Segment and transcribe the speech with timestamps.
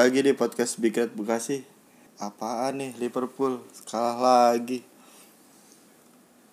[0.00, 1.60] Lagi di podcast Big Red Bekasi.
[2.16, 4.80] Apaan nih Liverpool kalah lagi.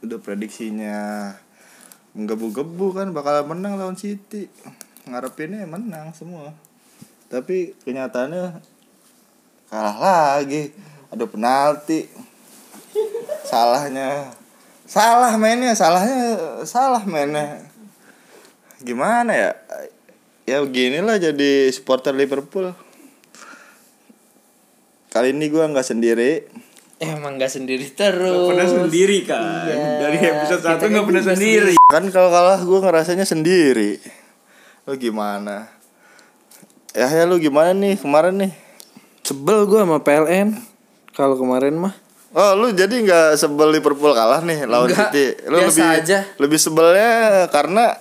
[0.03, 1.31] Udah prediksinya
[2.11, 4.51] menggebu-gebu kan bakal menang lawan City.
[5.07, 6.51] Ngarepinnya menang semua.
[7.31, 8.59] Tapi kenyataannya
[9.71, 10.75] kalah lagi.
[11.07, 12.03] Ada penalti.
[13.47, 14.27] Salahnya
[14.83, 16.19] salah mainnya, salahnya
[16.67, 17.63] salah mainnya.
[18.83, 19.51] Gimana ya?
[20.43, 22.75] Ya beginilah jadi supporter Liverpool.
[25.07, 26.31] Kali ini gua nggak sendiri.
[26.97, 28.49] Emang gak sendiri terus.
[28.49, 30.01] pernah sendiri kan Iya.
[30.01, 34.01] dari episode satu kan nggak pernah juga sendiri Kan kalau kalah gua ngerasanya sendiri.
[34.83, 35.69] Lu gimana?
[36.91, 38.51] Ya ya lu gimana nih kemarin nih?
[39.21, 40.57] Sebel gue sama PLN.
[41.13, 41.93] Kalau kemarin mah.
[42.33, 45.25] Oh lu jadi nggak sebel Liverpool kalah nih lawan Enggak, City?
[45.45, 46.17] Lu biasa lebih aja.
[46.41, 47.11] lebih sebelnya
[47.47, 47.93] karena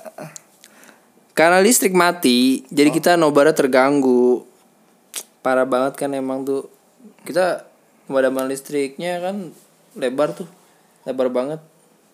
[1.31, 4.48] Karena listrik mati, jadi kita nobarnya terganggu.
[5.44, 6.64] Parah banget kan emang tuh.
[7.27, 7.66] Kita
[8.06, 9.50] pemadaman listriknya kan
[9.94, 10.46] lebar tuh.
[11.02, 11.58] Lebar banget.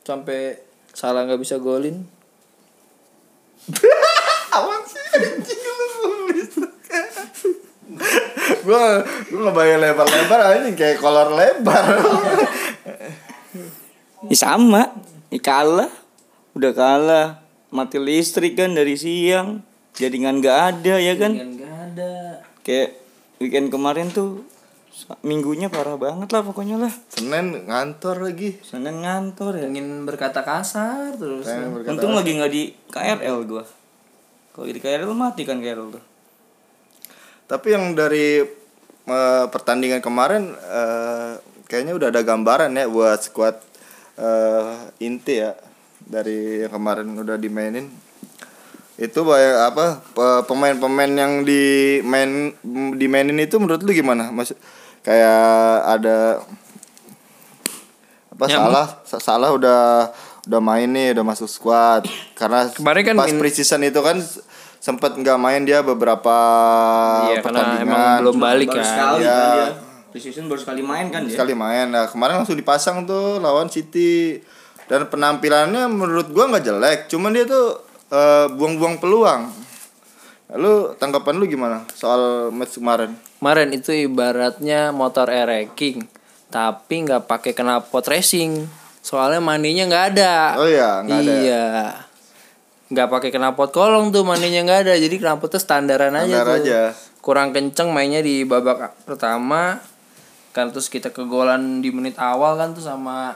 [0.02, 0.56] Sampai
[0.90, 2.08] salah nggak bisa golin.
[4.52, 6.50] awan sih anjing lu nulis.
[8.62, 11.84] gua gua ngebayang lebar-lebar aja kayak kolor lebar.
[14.28, 14.92] ya sama
[15.28, 15.90] ya kalah
[16.52, 17.28] udah kalah
[17.70, 22.12] mati listrik kan dari siang jaringan nggak ada ya kan Kan nggak ada.
[22.62, 22.98] kayak
[23.38, 24.44] weekend kemarin tuh
[25.24, 28.60] minggunya parah banget lah pokoknya lah Senin ngantor lagi.
[28.60, 31.48] Senin ngantor ya Ingin berkata kasar terus.
[31.48, 33.64] Pengen berkata untung lagi nggak di KRL gua
[34.52, 36.04] kalau di KRL mati kan KRL tuh
[37.48, 38.44] Tapi yang dari
[39.08, 43.56] eh, pertandingan kemarin eh, kayaknya udah ada gambaran ya buat squad
[44.20, 45.56] eh, inti ya
[46.04, 47.88] dari yang kemarin udah dimainin.
[49.00, 52.52] Itu banyak apa pe- pemain-pemain yang di main
[52.96, 54.28] dimainin itu menurut lu gimana?
[54.28, 54.52] Mas
[55.02, 55.44] kayak
[55.90, 56.42] ada
[58.32, 58.70] apa Nyamuk.
[58.70, 58.86] salah?
[59.04, 60.08] Sa- salah udah
[60.42, 62.02] udah main nih udah masuk squad.
[62.32, 64.18] Karena Kemarin kan pas min- preseason itu kan
[64.78, 66.34] sempat nggak main dia beberapa
[67.28, 67.86] Iya, karena pertandingan.
[67.86, 68.86] emang belum balik baru kan.
[68.88, 69.30] sekali Iya.
[69.32, 69.68] kan dia.
[70.10, 71.32] Precision baru sekali main kan dia.
[71.32, 71.86] sekali main.
[71.88, 74.42] Nah kemarin langsung dipasang tuh lawan City.
[74.84, 79.48] Dan penampilannya menurut gua nggak jelek cuman dia tuh eh, buang-buang peluang.
[80.52, 82.20] Lu tanggapan lu gimana soal
[82.50, 86.06] match kemarin Kemarin itu ibaratnya motor air racing
[86.46, 88.70] tapi nggak pakai knalpot racing.
[89.02, 90.34] Soalnya maninya nggak ada.
[90.54, 91.66] oh iya nggak ada Iya.
[92.86, 94.94] Nggak pakai knalpot kolong tuh maninya nggak ada.
[94.94, 96.58] Jadi knalpotnya standaran aja Standar tuh.
[96.62, 96.80] aja.
[97.18, 99.82] Kurang kenceng mainnya di babak pertama.
[100.52, 103.34] Kan terus kita kegolan di menit awal kan tuh sama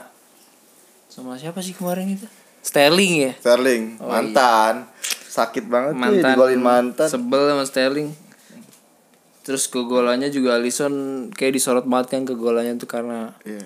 [1.09, 2.31] sama siapa sih kemarin itu?
[2.61, 3.31] Sterling ya.
[3.43, 4.87] Sterling Oh, mantan
[5.27, 8.09] sakit banget mantan digolin mantan sebel sama Sterling
[9.47, 10.93] terus kegolannya juga Alisson
[11.31, 13.63] kayak disorot banget kan kegolannya tuh karena Iya.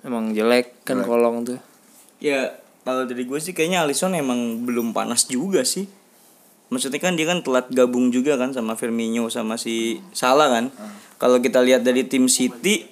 [0.00, 1.58] emang jelek kan kolong tuh
[2.20, 2.54] Ya
[2.84, 5.88] kalau dari gue sih kayaknya Alisson emang belum panas juga sih.
[6.68, 10.68] Maksudnya kan dia kan telat gabung juga kan sama Firmino sama si Salah kan.
[11.16, 12.86] Kalau kita lihat dari tim City,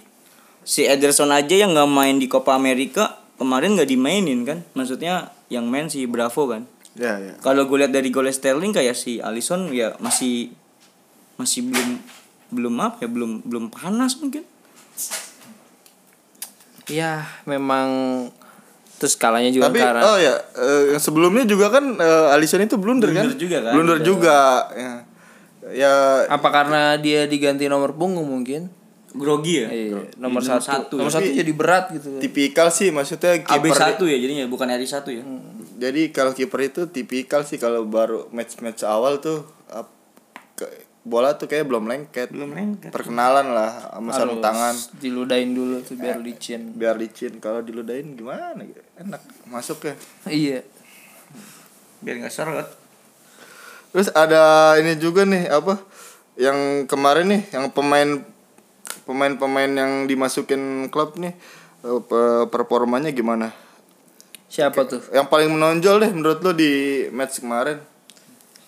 [0.64, 4.64] si Ederson aja yang nggak main di Copa America kemarin nggak dimainin kan.
[4.72, 6.64] Maksudnya yang main si Bravo kan.
[6.96, 10.50] ya ya Kalau gue lihat dari gol Sterling kayak si Alisson ya masih
[11.38, 11.88] masih belum
[12.50, 14.42] belum apa ya belum belum panas mungkin.
[16.88, 17.88] ya memang
[18.96, 22.80] terus kalahnya juga tapi karena oh ya eh, yang sebelumnya juga kan eh, Alisson itu
[22.80, 23.72] blunder, kan Blunder juga kan?
[23.76, 24.38] blunder juga
[24.72, 24.92] ya
[25.68, 25.92] ya
[26.26, 28.72] apa karena dia diganti nomor punggung mungkin
[29.08, 29.68] Grogi ya.
[29.72, 30.94] iya, nomor Nomor satu, satu.
[30.96, 34.84] nomor satu jadi berat gitu tipikal sih maksudnya AB kiper 1 ya jadinya bukan RI
[34.84, 35.24] 1 ya.
[35.78, 39.46] Jadi kalau kiper itu tipikal sih kalau baru match-match awal tuh
[40.54, 42.28] ke- bola tuh kayak belum lengket.
[42.28, 42.92] Belum lengket.
[42.92, 47.40] Perkenalan lah sama sarung tangan diludahin dulu tuh biar licin biar licin.
[47.40, 48.78] Kalau diludahin gimana gitu?
[49.00, 49.94] Enak masuk ya.
[50.28, 50.60] iya
[51.98, 52.68] Biar nggak seret.
[53.90, 55.80] Terus ada ini juga nih apa?
[56.36, 58.20] Yang kemarin nih yang pemain
[59.02, 61.32] pemain-pemain yang dimasukin klub nih
[61.82, 63.50] eh, pe- performanya gimana?
[64.48, 67.80] siapa tuh Yang paling menonjol deh menurut lo di match kemarin?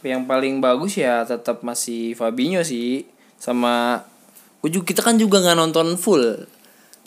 [0.03, 3.05] Yang paling bagus ya tetap masih Fabinho sih
[3.37, 4.05] sama
[4.63, 6.45] juga kita kan juga nggak nonton full.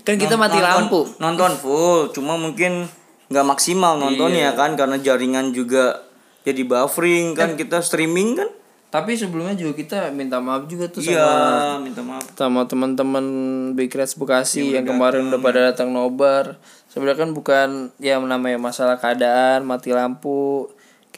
[0.01, 0.99] Kan kita mati Nonton- lampu.
[1.17, 2.85] nonton full cuma mungkin
[3.27, 4.57] nggak maksimal nontonnya Iya.
[4.57, 6.03] kan karena jaringan juga
[6.43, 8.49] jadi buffering kan kita streaming kan.
[8.89, 12.29] Tapi sebelumnya juga kita minta maaf juga tuh iya sama minta maaf.
[12.29, 13.25] sama teman-teman
[13.73, 16.61] Big Reds Bekasi yang kemarin udah pada datang nobar.
[16.89, 20.69] Sebenarnya kan bukan ya namanya masalah keadaan mati lampu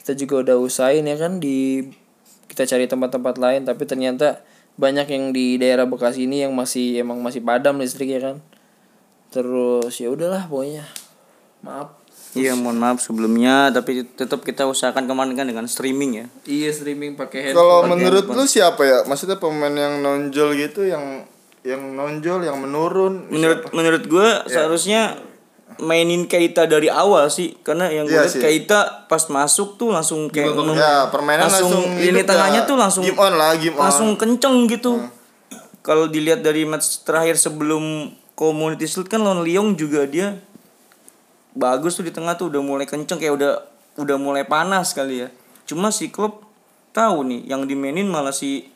[0.06, 1.82] kita juga udah usahain ya kan di
[2.46, 4.38] kita cari tempat-tempat lain tapi ternyata
[4.78, 8.38] banyak yang di daerah Bekasi ini yang masih emang masih padam listrik ya kan.
[9.34, 10.86] Terus ya udahlah pokoknya.
[11.66, 11.98] Maaf.
[12.38, 16.26] Iya mohon maaf sebelumnya tapi tetap kita usahakan kemarin kan dengan streaming ya.
[16.46, 18.98] Iya streaming pakai Kalau handphone menurut lu siapa ya?
[19.10, 21.26] Maksudnya pemain yang nonjol gitu yang
[21.66, 25.18] yang nonjol yang menurun menurut menurut gue seharusnya
[25.82, 27.56] mainin Keita dari awal sih.
[27.60, 28.42] Karena yang gue Iya lihat sih.
[28.42, 32.68] Keita pas masuk tuh langsung kayak Ya, permainan langsung lini hidup tengahnya ya.
[32.68, 33.82] tuh langsung game on lah, game on.
[33.88, 35.02] langsung kenceng gitu.
[35.84, 40.36] Kalau dilihat dari match terakhir sebelum Community Shield kan lawan Lyon juga dia
[41.56, 43.52] bagus tuh di tengah tuh udah mulai kenceng kayak udah
[43.96, 45.28] udah mulai panas kali ya.
[45.64, 46.44] Cuma si Klopp
[46.92, 48.68] tahu nih yang dimainin malah si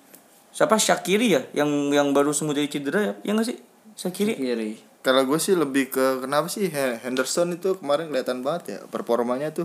[0.50, 0.80] siapa?
[0.80, 1.42] Shakiri ya?
[1.52, 3.58] Yang yang baru sembuh dari cedera ya ya nggak sih?
[4.00, 8.62] Shakiri kiri Kalau gue sih lebih ke kenapa sih He- Henderson itu kemarin kelihatan banget
[8.66, 9.64] ya performanya tuh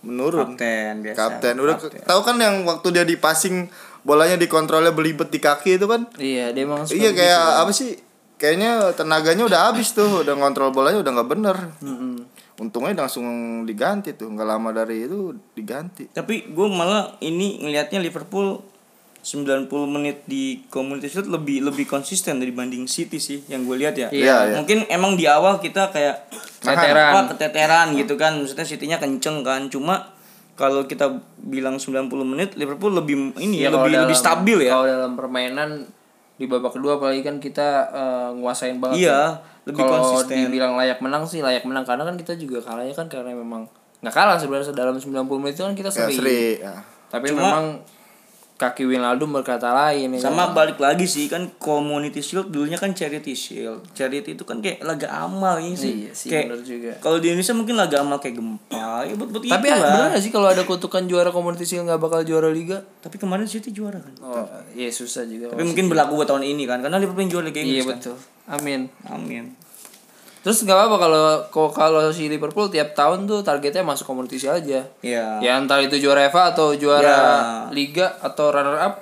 [0.00, 0.54] menurun.
[0.54, 3.70] kapten biasa Kapten udah ke- tahu kan yang waktu dia di passing
[4.02, 6.10] bolanya dikontrolnya belibet di kaki itu kan?
[6.16, 7.96] iya dia emang Iya kayak apa sih?
[8.34, 11.56] Kayaknya tenaganya udah habis tuh, udah ngontrol bolanya udah nggak bener.
[12.58, 13.22] Untungnya langsung
[13.62, 16.10] diganti tuh, nggak lama dari itu diganti.
[16.10, 18.58] Tapi gue malah ini ngelihatnya Liverpool
[19.22, 24.08] 90 menit di Community Shield lebih lebih konsisten dibanding City sih yang gue lihat ya.
[24.08, 24.54] Iya, iya.
[24.56, 26.26] Mungkin emang di awal kita kayak
[26.58, 27.10] Keteteran.
[27.14, 28.34] apa, keteteran gitu kan.
[28.36, 29.66] Maksudnya City-nya kenceng kan.
[29.66, 30.10] Cuma
[30.52, 31.06] kalau kita
[31.38, 34.72] bilang 90 menit Liverpool lebih ini Iya, ya, kalau lebih dalam- lebih stabil ya.
[34.72, 35.70] Kalau dalam permainan
[36.34, 38.98] di babak kedua apalagi kan kita eh, nguasain banget.
[39.00, 39.22] Iya, ya.
[39.62, 40.34] lebih Kalau konsisten.
[40.42, 43.70] dibilang layak menang sih layak menang karena kan kita juga kalahnya kan karena memang
[44.02, 46.14] nggak kalah sebenarnya dalam 90 menit itu kan kita Ya seri.
[46.16, 46.42] seri.
[46.58, 46.74] Ya.
[47.06, 47.66] Tapi Cuma- memang
[48.62, 50.54] kaki Wijnaldum berkata lain ya Sama kan?
[50.54, 53.82] balik lagi sih kan Community Shield dulunya kan Charity Shield.
[53.90, 56.06] Charity itu kan kayak laga amal ini sih.
[56.06, 56.94] Iya sih, kayak juga.
[56.98, 59.02] Kalau di Indonesia mungkin laga amal kayak gempa.
[59.02, 59.82] Ya buat buat Tapi itulah.
[60.06, 62.86] benar sih kalau ada kutukan juara Community Shield nggak bakal juara liga?
[63.02, 64.14] Tapi kemarin City juara kan.
[64.22, 65.50] Oh, iya susah juga.
[65.50, 67.98] Tapi mungkin berlaku buat tahun ini kan karena Liverpool yang juara Liga Iya Inggris kan.
[67.98, 68.16] betul.
[68.46, 68.80] Amin.
[69.06, 69.44] Amin.
[70.42, 74.82] Terus nggak apa-apa kalau kalau kalau si Liverpool tiap tahun tuh targetnya masuk Shield aja.
[74.98, 75.38] Iya.
[75.38, 77.20] Ya entah itu juara FA atau juara Ya.
[77.70, 78.94] liga atau runner up.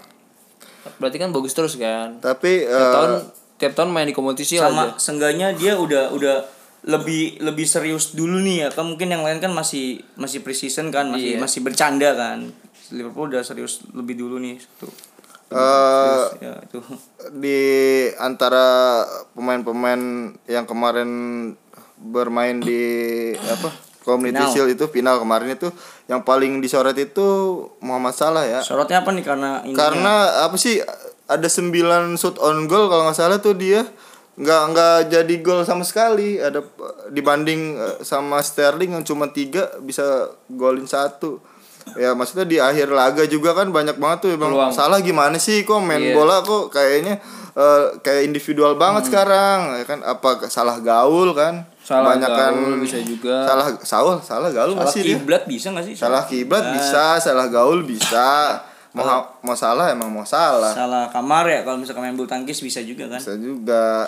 [0.96, 2.16] Berarti kan bagus terus kan.
[2.18, 3.10] Tapi Tiap eh, tahun
[3.56, 4.96] tiap tahun main di Shield Sama aja.
[4.96, 6.44] sengganya dia udah udah
[6.82, 8.68] lebih lebih serius dulu nih ya.
[8.68, 11.40] Kan mungkin yang lain kan masih masih preseason kan, masih Iya.
[11.40, 12.52] masih bercanda kan.
[12.90, 14.60] Liverpool udah serius lebih dulu nih.
[14.76, 14.92] Tuh.
[15.50, 16.78] Eh, Ya itu.
[17.34, 17.60] di
[18.16, 19.02] antara
[19.34, 20.00] pemain-pemain
[20.46, 21.10] yang kemarin
[22.00, 22.80] bermain di
[23.36, 23.68] apa
[24.00, 24.52] Community Final.
[24.56, 25.68] Shield itu final kemarin itu
[26.08, 27.28] yang paling disorot itu
[27.84, 28.64] Muhammad Salah ya.
[28.64, 30.80] Sorotnya apa nih karena ini Karena apa sih
[31.28, 33.84] ada 9 shoot on goal kalau nggak salah tuh dia
[34.40, 36.64] nggak nggak jadi gol sama sekali ada
[37.12, 41.44] dibanding eh, sama Sterling yang cuma tiga bisa golin satu
[41.92, 44.70] ya maksudnya di akhir laga juga kan banyak banget tuh bang Peluang.
[44.70, 46.12] salah gimana sih kok main Iya.
[46.12, 47.18] bola kok kayaknya
[47.52, 52.98] eh, kayak individual banget sekarang ya kan apa salah gaul kan Salah Kebanyakan- gaul bisa
[53.00, 53.42] juga.
[53.42, 55.94] salah salah salah gaul salah masih dia kiblat bisa gak sih?
[55.94, 58.60] salah kiblat bisa salah gaul bisa
[58.90, 59.06] mau
[59.40, 63.06] mau salah emang mau salah Salah kamar ya kalau misalkan main bulu tangkis bisa juga
[63.06, 63.18] kan.
[63.18, 64.06] bisa juga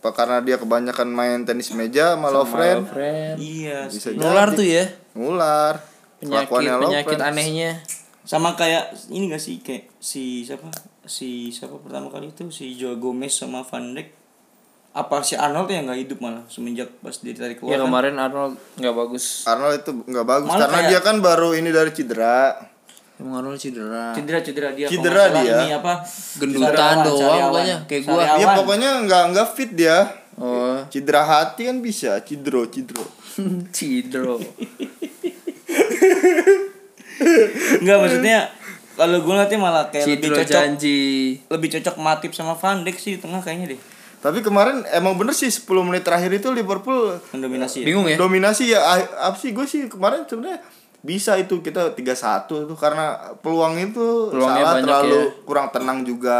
[0.00, 3.36] apa karena dia kebanyakan main tenis meja sama Lovren Friend.
[3.36, 3.84] Iya.
[3.86, 4.88] bisa Nular tuh ya.
[5.12, 5.76] ngular
[6.20, 7.30] Penyakit penyakit Lovren.
[7.30, 7.72] anehnya.
[8.22, 10.68] sama kayak ini gak sih kayak si siapa
[11.02, 14.12] si siapa pertama kali itu si Joe Gomez sama Van Dijk
[14.92, 17.86] apa si Arnold yang nggak hidup malah semenjak pas dia ditarik Ya keluar kan?
[17.86, 19.24] kemarin Arnold nggak bagus.
[19.44, 22.38] Arnold itu nggak bagus Malah karena kayak- dia kan baru ini dari cedera
[23.16, 24.12] Emang Arnold cedera.
[24.12, 25.56] cedera cedera dia Cedera dia.
[25.58, 25.92] ini apa
[26.36, 28.12] Gendutan doang pokoknya, kayak gua.
[28.12, 28.56] dia Sariawan.
[28.58, 29.98] pokoknya nggak nggak fit dia
[30.36, 33.04] Oh, cedera hati kan bisa cidro cidro
[33.70, 34.36] Cidro.
[37.80, 38.38] Enggak maksudnya
[38.96, 41.00] kalau gue ngeliatnya malah kayak lebih Cidro cocok janji.
[41.48, 43.80] lebih cocok Matip sama Van Dijk sih di tengah kayaknya deh
[44.20, 47.86] tapi kemarin emang bener sih 10 menit terakhir itu Liverpool mendominasi ya.
[47.88, 48.20] Bingung ya?
[48.20, 49.00] dominasi ya ah,
[49.32, 50.60] apa sih gue sih kemarin sebenarnya
[51.00, 55.32] bisa itu kita 3-1 tuh karena peluang itu Peluangnya salah terlalu ya.
[55.48, 56.38] kurang tenang juga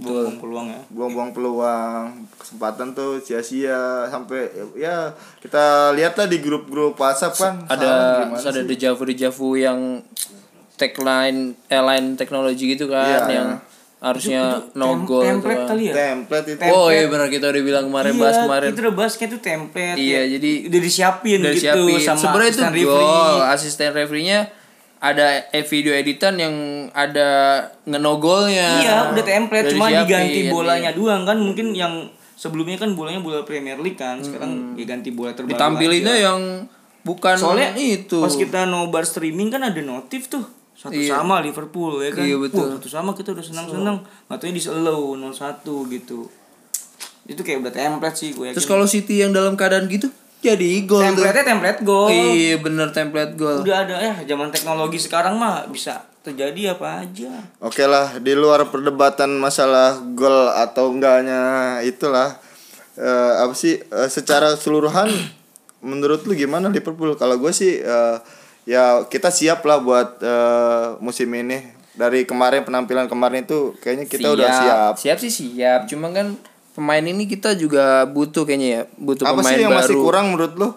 [0.00, 2.04] buang peluang ya buang-buang peluang
[2.34, 7.90] kesempatan tuh sia-sia sampai ya kita lihatlah di grup-grup WhatsApp kan Ada
[8.32, 10.00] ada dejavu dejavu yang
[10.74, 13.28] tagline airline teknologi gitu kan Iya.
[13.30, 13.48] yang
[14.00, 14.42] harusnya
[14.72, 15.68] no goal tuh template kan.
[15.68, 18.68] kali ya template itu Oh iya benar kita udah bilang kemarin iya, bahas kemarin.
[18.72, 20.22] kita udah bahas kayak itu template Iya, ya.
[20.32, 22.00] jadi- udah disiapin Udah gitu siapin.
[22.00, 22.96] sama Sebenarnya itu asisten goal.
[22.96, 23.40] referee.
[23.46, 24.38] Asisten referee-nya
[25.00, 26.54] ada eh, video editan yang
[26.92, 27.28] ada
[27.88, 28.84] ngenogolnya.
[28.84, 30.52] Iya, udah template Udah cuma disiapin, diganti iya.
[30.52, 34.20] bolanya doang kan mungkin yang sebelumnya kan bolanya bola Premier League kan.
[34.20, 35.56] Sekarang diganti bola terbaru.
[35.56, 36.24] Ditampilinnya aja.
[36.30, 36.40] yang
[37.00, 38.20] bukan Soalnya itu.
[38.20, 40.44] pas kita nobar streaming kan ada notif tuh.
[40.76, 41.16] Satu Iya.
[41.20, 42.24] sama Liverpool ya kan.
[42.24, 42.68] Iya, betul.
[42.68, 44.04] Wah, satu sama kita udah senang-senang.
[44.28, 46.28] Katanya di slow 01 gitu.
[47.24, 48.56] Itu kayak udah template sih gue yakin.
[48.56, 52.08] Terus kalau City yang dalam keadaan gitu jadi gol template template goal.
[52.08, 53.60] Iya bener template gol.
[53.60, 57.32] Udah ada ya zaman teknologi sekarang mah bisa terjadi apa aja.
[57.60, 62.36] Oke lah, di luar perdebatan masalah gol atau enggaknya itulah
[62.96, 65.08] eh, apa sih eh, secara keseluruhan
[65.90, 67.16] menurut lu gimana Liverpool?
[67.20, 68.16] Kalau gue sih eh,
[68.64, 71.80] ya kita siap lah buat eh, musim ini.
[71.90, 74.94] Dari kemarin penampilan kemarin itu kayaknya kita udah siap.
[74.96, 75.84] Siap sih siap.
[75.84, 76.32] Cuma kan
[76.70, 79.80] pemain ini kita juga butuh kayaknya ya, butuh Apa pemain sih yang baru.
[79.82, 80.68] masih kurang menurut lu?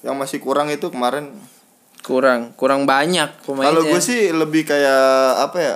[0.00, 1.32] Yang masih kurang itu kemarin
[2.00, 3.64] Kurang, kurang banyak pemainnya.
[3.66, 5.00] Kalau gue sih lebih kayak
[5.40, 5.74] apa ya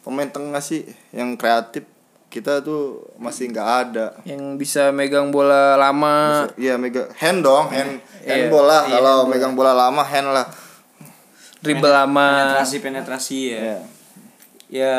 [0.00, 1.84] pemain tengah sih yang kreatif
[2.26, 4.16] kita tuh masih nggak ada.
[4.24, 6.48] yang bisa megang bola lama.
[6.56, 10.48] Iya mega hand dong hand hand Iya, bola iya, kalau megang bola lama hand lah.
[11.60, 12.56] dribble lama.
[12.56, 13.60] Penetrasi penetrasi ya.
[13.60, 13.78] Iya.
[14.70, 14.96] Ya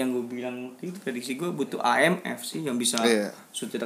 [0.00, 3.28] yang gue bilang itu prediksi gue butuh AMF sih yang bisa Iya.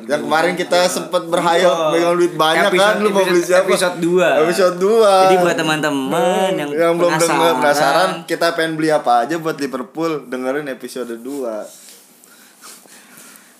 [0.01, 1.91] Yang kemarin kita sempat berhayal Iya.
[1.93, 3.69] megang duit banyak Episode- kan lu mau beli episode- siapa?
[3.69, 4.29] Episode 2.
[4.41, 5.11] Episode 2.
[5.27, 10.25] Jadi buat teman-teman yang, yang belum denger penasaran kita pengen beli apa aja buat Liverpool
[10.25, 11.83] dengerin episode 2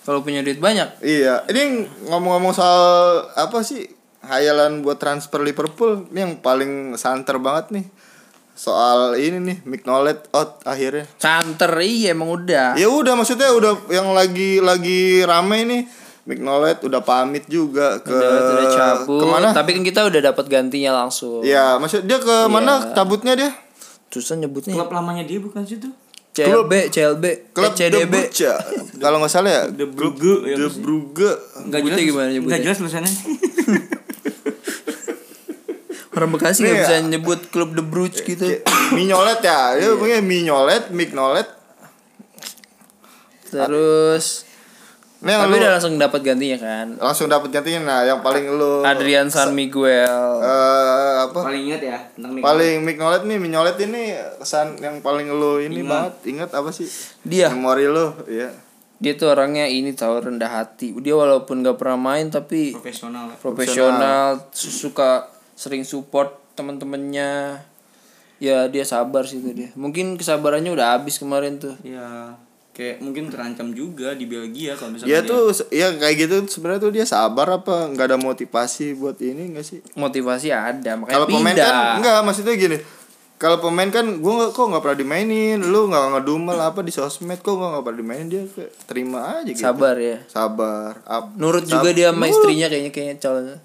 [0.01, 1.01] Kalau punya duit banyak.
[1.01, 2.85] Iya, ini ngomong-ngomong soal
[3.33, 3.89] apa sih
[4.21, 7.85] hayalan buat transfer Liverpool ini yang paling santer banget nih.
[8.55, 11.03] Soal ini nih Mignolet out akhirnya.
[11.19, 12.79] Santer iya emang udah.
[12.79, 15.81] Ya udah maksudnya udah yang lagi lagi rame nih
[16.25, 19.19] Mignolet udah pamit juga ke udah, udah cabut.
[19.21, 19.47] ke mana?
[19.53, 21.45] Tapi kan kita udah dapat gantinya langsung.
[21.45, 23.51] Ya, maksud dia ke mana cabutnya dia?
[24.09, 24.73] Susah nyebutnya.
[24.73, 25.91] Klub lamanya dia bukan situ.
[26.35, 28.15] CLB, CLB, Klub eh, CDB.
[29.03, 30.79] Kalau nggak salah ya, De Brugge ya pasti.
[30.83, 31.31] Brugge.
[31.63, 32.09] Enggak Nyebutnya jelas.
[32.11, 32.47] gimana nyebutnya?
[32.47, 33.11] Enggak jelas tulisannya.
[36.15, 38.63] Orang Bekasi nggak Nih, bisa nyebut klub The Bruce gitu.
[38.91, 41.47] Mignolet ya, dia punya Mignolet, Mignolet.
[43.45, 44.47] Terus
[45.17, 46.87] Ini yang tapi lu udah langsung dapat gantinya kan.
[46.95, 50.05] langsung dapat gantinya nah yang paling lu Adrian San Miguel.
[50.37, 52.45] eh, apa Paling ingat ya tentang Miguel.
[52.45, 54.03] paling Mignolet nih Mignolet ini
[54.37, 56.85] kesan yang paling lu ini banget ingat apa sih
[57.23, 58.53] Dia memori lu ya
[58.95, 60.95] dia tuh orangnya ini tahu rendah hati.
[60.95, 63.35] Dia walaupun gak pernah main tapi profesional ya.
[63.35, 67.63] profesional, suka sering support teman-temannya.
[68.37, 69.71] Ya dia sabar sih tuh dia.
[69.73, 71.75] Mungkin kesabarannya udah habis kemarin tuh.
[71.81, 72.35] Ya
[72.75, 76.83] kayak mungkin terancam juga di Belgia kalau misalnya dia dia- tuh ya kayak gitu sebenarnya
[76.83, 81.27] tuh dia sabar apa nggak ada motivasi buat ini nggak sih Motivasi ada, makanya kalau
[81.31, 82.77] pemain kan enggak maksudnya gini
[83.35, 87.39] kalau pemain kan gue nggak kok nggak pernah dimainin lu nggak ngedumel apa di sosmed
[87.39, 90.17] kok gue nggak pernah dimainin dia kayak terima aja gitu Sabar ya.
[90.27, 91.31] sabar Up.
[91.39, 93.57] Nurut juga dia sama istrinya kayaknya kayaknya calonnya.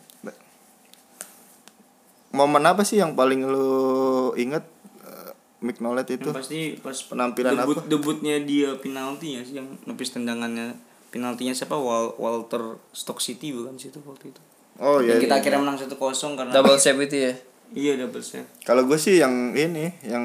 [2.30, 4.62] Momen apa sih yang paling lu inget
[5.02, 10.14] uh, Mignolet itu Yang pasti pas Penampilan debut debutnya dia penalti ya sih yang nepis
[10.14, 10.78] tendangannya
[11.10, 14.40] penaltinya siapa Wal Walter Stock City bukan sih itu waktu itu
[14.78, 15.40] oh iya yang kita iya.
[15.42, 17.32] akhirnya menang 1-0 karena Double save itu ya.
[17.82, 20.24] iya double save kalau gue sih yang ini yang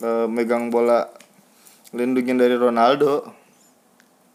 [0.00, 1.08] uh, megang bola
[1.92, 3.44] lindungin dari Ronaldo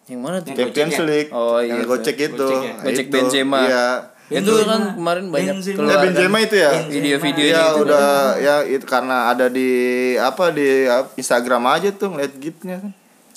[0.09, 0.57] Yang mana tuh?
[0.57, 1.05] Champions ya?
[1.07, 1.89] League Oh, iya, yang itu.
[1.93, 2.73] gocek itu Gocek ya?
[2.83, 3.59] Gocek Itu, Benzema.
[3.63, 3.85] iya
[4.33, 5.71] Itu kan kemarin banyak Benzema.
[5.71, 6.03] Ya, keluar kan.
[6.07, 7.79] Benzema itu ya Video-video Iya itu.
[7.83, 8.07] udah
[8.37, 9.69] ya itu karena ada di
[10.15, 12.91] apa di Instagram aja tuh ngeliat gifnya kan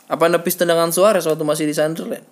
[0.07, 2.23] Apa nepis tendangan Suarez waktu masih di Sunderland?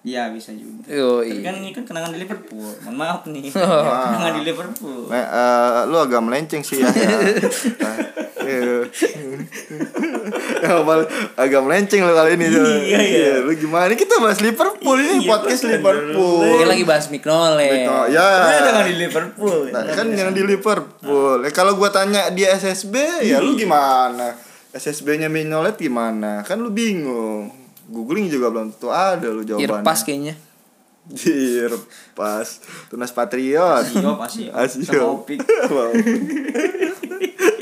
[0.00, 1.44] iya bisa juga Yo, Tapi iya.
[1.44, 3.52] kan ini kan kenangan di Liverpool mohon maaf nih
[4.08, 6.88] kenangan di Liverpool Nah, eh, lu agak melenceng sih ya.
[6.96, 7.08] ya.
[8.50, 8.78] Iya.
[10.60, 10.76] Ya,
[11.40, 12.52] agak melenceng lu kali ini.
[12.52, 12.60] tuh.
[12.62, 13.32] Iya, iya.
[13.40, 13.88] Lu gimana?
[13.96, 16.44] Kita bahas Liverpool ini podcast Liverpool.
[16.44, 17.88] Ini lagi bahas Mignolet.
[17.88, 18.20] Oh, ya.
[18.20, 21.38] Sebenarnya jangan di Liverpool Nah, kan yang di Liverpool.
[21.48, 24.36] Eh, kalau gua tanya dia SSB, ya lu gimana?
[24.70, 26.44] SSB-nya Mignolet gimana?
[26.44, 27.50] Kan lu bingung.
[27.90, 29.82] Googling juga belum tentu ada lu jawabannya.
[29.82, 30.34] Irpas kayaknya.
[31.10, 32.62] Irpas.
[32.86, 33.82] Tunas Patriot.
[33.82, 34.52] Asio pasti ya.
[34.54, 35.26] Asio.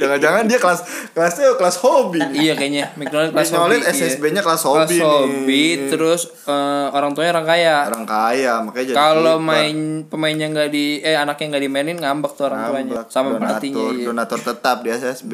[0.08, 0.80] Jangan-jangan dia kelas
[1.12, 2.20] kelasnya kelas hobi.
[2.34, 3.76] iya kayaknya Mignolet kelas hobi.
[3.76, 3.92] iya.
[3.92, 4.98] SSB-nya kelas Kelas hobi.
[4.98, 5.44] hobi,
[5.76, 5.88] nih.
[5.88, 7.76] terus eh, orang tuanya orang kaya.
[7.86, 9.44] orang kaya makanya jadi Kalau kiper.
[9.44, 13.84] main pemainnya nggak di eh anaknya nggak dimainin ngambek tuh orang tuanya sama donatur, pelatihnya.
[13.92, 14.04] Iya.
[14.06, 15.32] donatur tetap di SSB.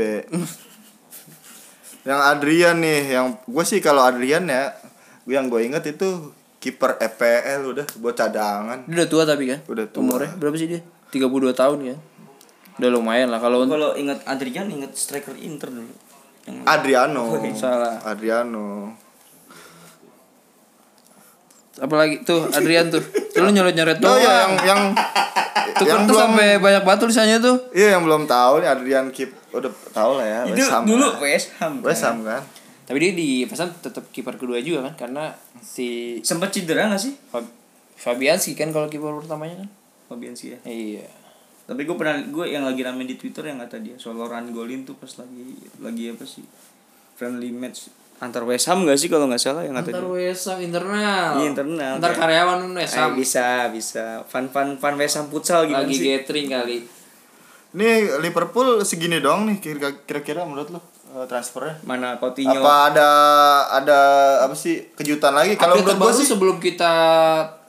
[2.05, 4.77] Yang Adrian nih, yang gue sih kalau Adrian ya,
[5.25, 8.85] yang gue inget itu kiper EPL udah buat cadangan.
[8.85, 9.61] Dia udah tua tapi kan?
[9.65, 10.01] Udah tua.
[10.03, 10.81] Umurnya berapa sih dia?
[11.11, 11.97] 32 tahun ya.
[12.75, 15.95] Udah lumayan lah kalau Kalau ingat Adrian ingat striker Inter dulu.
[16.45, 17.25] Yang Adriano.
[17.55, 17.97] salah.
[18.03, 18.93] Adriano.
[21.75, 23.03] Apalagi tuh Adrian tuh.
[23.31, 24.21] Selalu nyoret-nyoret Oh doang.
[24.21, 24.81] ya yang yang
[25.75, 27.57] Tuh yang belum sampai banyak banget tulisannya tuh.
[27.73, 30.83] iya yang belum tahu nih Adrian Kip udah tahu lah ya itu West Ham.
[30.85, 31.73] dulu West Ham.
[31.73, 31.83] kan?
[31.83, 32.43] West Ham kan.
[32.85, 35.25] Tapi dia di pesan tetap kiper kedua juga kan karena
[35.57, 37.17] si Sempat cedera gak sih?
[37.27, 37.51] Fab-
[37.97, 39.69] Fabianski kan kalau kiper pertamanya kan.
[40.07, 40.59] Fabianski ya.
[40.63, 41.07] Iya.
[41.65, 44.83] Tapi gue pernah gue yang lagi rame di Twitter yang kata dia soal Loran Golin
[44.83, 45.45] tuh pas lagi
[45.79, 46.45] lagi apa sih?
[47.15, 50.13] Friendly match antar West Ham gak sih kalau nggak salah yang kata Antar dia.
[50.23, 51.31] West Ham internal.
[51.35, 51.93] Iya, internal.
[51.99, 53.11] Antar Kayak- karyawan West Eh, Ham.
[53.13, 56.07] bisa bisa fun fun fun West Ham futsal gimana Lagi sih?
[56.07, 56.79] gathering kali.
[57.73, 60.81] Ini Liverpool segini dong nih kira- kira-kira menurut lo
[61.11, 61.83] eh, transfernya?
[61.83, 62.55] Mana Coutinho?
[62.55, 63.09] Apa ada
[63.73, 63.99] ada
[64.41, 65.55] apa sih kejutan lagi?
[65.55, 66.93] Kalau menurut gue sih sebelum kita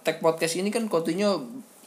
[0.01, 1.41] tag podcast ini kan Coutinho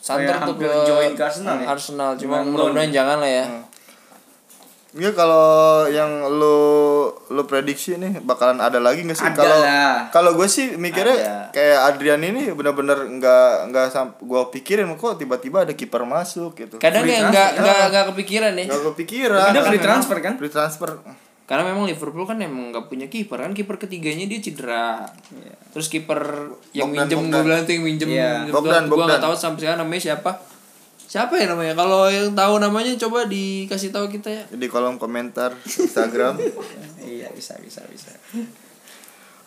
[0.09, 1.67] santer Kayak tuh ke join ke Arsenal ya?
[1.69, 2.11] Arsenal.
[2.17, 3.45] Cuma mudah-mudahan jangan lah ya.
[4.97, 6.59] Iya kalau yang lu
[7.29, 9.29] lu prediksi nih bakalan ada lagi nggak sih?
[9.37, 9.61] Kalau
[10.09, 11.37] kalau gue sih mikirnya Ada.
[11.53, 16.81] kayak Adrian ini benar-benar nggak nggak sam gue pikirin kok tiba-tiba ada kiper masuk gitu.
[16.81, 17.29] Kadang ya transfer.
[17.29, 18.65] nggak nggak nggak kepikiran ya.
[18.65, 19.49] Nggak kepikiran.
[19.53, 20.35] Karena free transfer kan?
[20.41, 20.91] Free transfer.
[21.49, 25.09] Karena memang Liverpool kan emang nggak punya kiper kan kiper ketiganya dia cedera.
[25.73, 28.33] Terus kiper yang Bogdan, minjem gue bilang tuh yang minjem Iya.
[28.45, 30.45] gue Bogdan, gue nggak tahu sampai sekarang namanya siapa.
[31.09, 31.73] Siapa ya namanya?
[31.73, 34.45] Kalau yang tahu namanya coba dikasih tahu kita ya.
[34.52, 36.37] Di kolom komentar Instagram.
[37.09, 38.12] Iya bisa bisa bisa.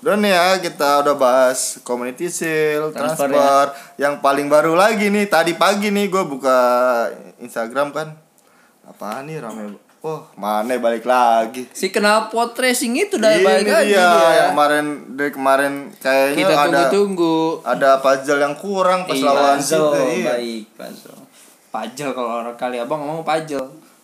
[0.01, 3.65] Udah nih ya kita udah bahas community sale, Transfer transfer,
[4.01, 6.57] yang paling baru lagi nih tadi pagi nih gue buka
[7.37, 8.17] Instagram kan.
[8.89, 9.90] Apaan nih rame?
[10.01, 11.69] Oh mana balik lagi.
[11.71, 14.09] Si kenal pot racing itu udah Ini balik lagi dia.
[14.33, 17.37] yang kemarin dari kemarin kayaknya Kita ada tunggu-tunggu.
[17.61, 20.01] ada puzzle yang kurang pas Iya, lawan Puzzle City.
[20.17, 20.25] Iya.
[20.27, 21.21] baik puzzle.
[21.69, 23.61] Pajel kalau orang kali abang ngomong pajel.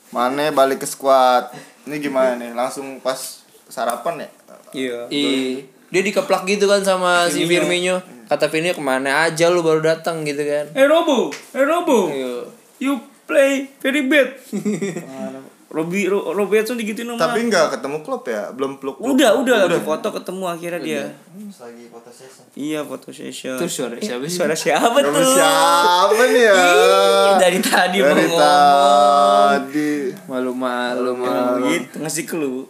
[0.10, 1.50] Mane balik ke squad.
[1.84, 2.54] Ini gimana nih?
[2.54, 3.18] Langsung pas
[3.66, 4.30] sarapan ya?
[4.72, 4.98] Iya.
[5.10, 7.98] Ih, dia dikeplak gitu kan sama si Firmino.
[8.24, 10.70] Kata Firmino ke mana aja lu baru datang gitu kan.
[10.72, 12.46] Eh Robo, eh Robo, Iya.
[12.78, 12.94] you
[13.24, 14.32] play very bad.
[15.68, 17.20] Robi Ro, Robertson digituin sama.
[17.20, 18.56] Tapi nggak ketemu klub ya?
[18.56, 18.98] Belum peluk.
[18.98, 21.04] udah, udah, lagi foto ketemu akhirnya dia.
[21.38, 22.44] Lagi foto session.
[22.56, 23.56] Iya, foto session.
[23.56, 24.38] Tuh suara siapa sih?
[24.40, 25.12] Suara siapa tuh?
[25.12, 26.56] siapa nih ya?
[26.56, 28.40] Ih, dari tadi mau Dari ngomong.
[28.40, 29.92] tadi
[30.26, 31.66] Malu-malu malu.
[31.70, 32.64] gitu, ngasih clue.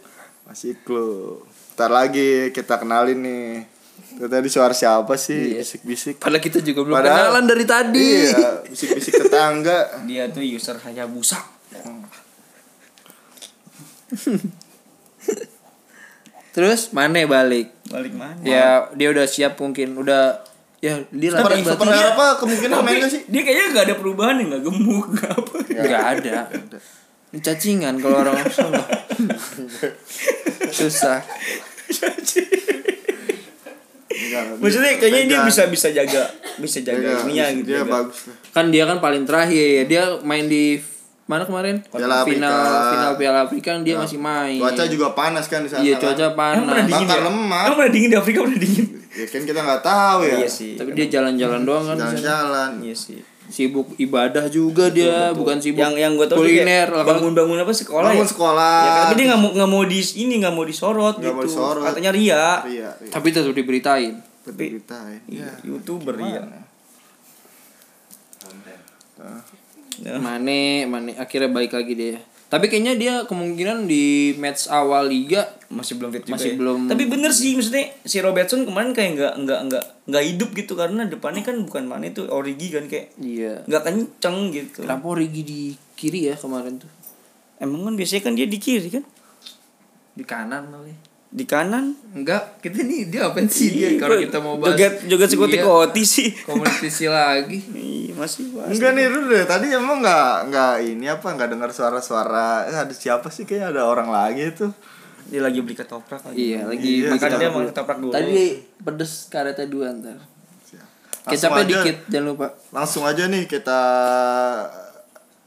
[0.43, 1.43] masih clue.
[1.73, 3.49] Ntar lagi kita kenalin nih.
[4.15, 5.53] Itu tadi suara siapa sih?
[5.53, 5.61] Iya.
[5.61, 6.17] Bisik-bisik.
[6.17, 8.07] Padahal kita juga belum Padahal- kenalan dari tadi.
[8.25, 10.01] Iya, bisik-bisik tetangga.
[10.03, 11.56] Dia tuh user Hayabusa.
[16.57, 17.69] Terus Mane balik.
[17.91, 18.41] Balik mana?
[18.41, 20.41] Ya dia udah siap mungkin udah
[20.81, 23.21] ya dia Super, latihan super berarti apa kemungkinan main gak sih?
[23.29, 25.53] Dia kayaknya gak ada perubahan ya, gak gemuk, gak apa.
[25.69, 26.37] nggak ada.
[27.27, 28.79] Ini cacingan kalau orang Solo.
[30.71, 31.19] Susah.
[34.17, 36.25] Enggak, Maksudnya kayaknya dia bisa bisa jaga
[36.57, 37.69] bisa jaga ininya gitu.
[37.69, 37.91] Dia jaga.
[38.01, 38.37] bagus lah.
[38.49, 39.85] Kan dia kan paling terakhir.
[39.85, 40.81] Dia main di
[41.27, 41.75] mana kemarin?
[41.85, 42.87] Piala final Afrika.
[42.89, 44.57] final Piala Afrika kan dia masih main.
[44.57, 45.83] Cuaca juga panas kan di sana.
[45.83, 46.01] Iya kan?
[46.09, 46.87] cuaca Emang pernah panas.
[46.87, 47.27] dingin Bakar ya?
[47.27, 47.61] lemak.
[47.61, 48.85] Emang pernah dingin di Afrika pernah dingin.
[49.09, 50.35] Ya kan kita nggak tahu ya.
[50.37, 50.71] Iya sih.
[50.73, 51.95] Tapi dia jalan-jalan doang kan.
[51.97, 52.69] Jalan-jalan.
[52.79, 53.19] Iya sih.
[53.47, 56.83] Sibuk ibadah juga dia, bukan sibuk Yang yang gue tahu kuliner.
[56.85, 57.07] kan.
[57.07, 58.29] bangun-bangun apa sekolah Bangun ya?
[58.29, 58.75] sekolah.
[58.77, 61.31] Ya, tapi dia nggak mau nggak mau di ini nggak mau disorot Nggak gitu.
[61.33, 61.83] mau disorot.
[61.85, 62.35] Katanya ria.
[62.61, 63.07] Iya, iya.
[63.07, 64.19] Tapi tetap diberitain.
[64.43, 65.19] Tapi Beritain.
[65.27, 66.43] iya, youtuber ria.
[69.99, 70.17] Ya.
[70.17, 72.17] Mane, Mane akhirnya balik lagi dia.
[72.47, 76.55] Tapi kayaknya dia kemungkinan di match awal liga masih belum fit juga Masih ya.
[76.55, 80.73] belum- tapi bener sih maksudnya si Robertson kemarin kayak nggak nggak nggak nggak hidup gitu
[80.73, 83.67] karena depannya kan bukan mana itu origi kan kayak iya.
[83.67, 85.61] nggak kenceng gitu Kenapa Origi di
[85.93, 86.87] kiri ya kemarin tuh?
[87.59, 89.03] emang kan biasanya kan dia di kiri kan
[90.15, 90.95] Di kanan kali.
[91.27, 95.29] Di kanan Enggak, kita nih dia apa sih dia kalau kita mau bahas joget joget
[95.29, 97.59] sekoti Iya, koti sih kompetisi lagi.
[97.77, 98.71] Iya, masih bahas.
[98.71, 99.43] Enggak nih dulu deh.
[99.43, 102.65] Tadi emang nggak nggak ini apa nggak dengar suara-suara.
[102.65, 104.67] Eh, ada siapa sih kayaknya ada orang lagi itu.
[105.27, 108.45] dia lagi beli ketoprak lagi Iya, lagi Iya, makan dia mau ketoprak dulu Tadi
[108.79, 110.15] pedes karetnya dua ntar.
[110.15, 112.47] Langsung Kecapnya aja- dikit, jangan lupa.
[112.71, 113.81] Langsung aja nih kita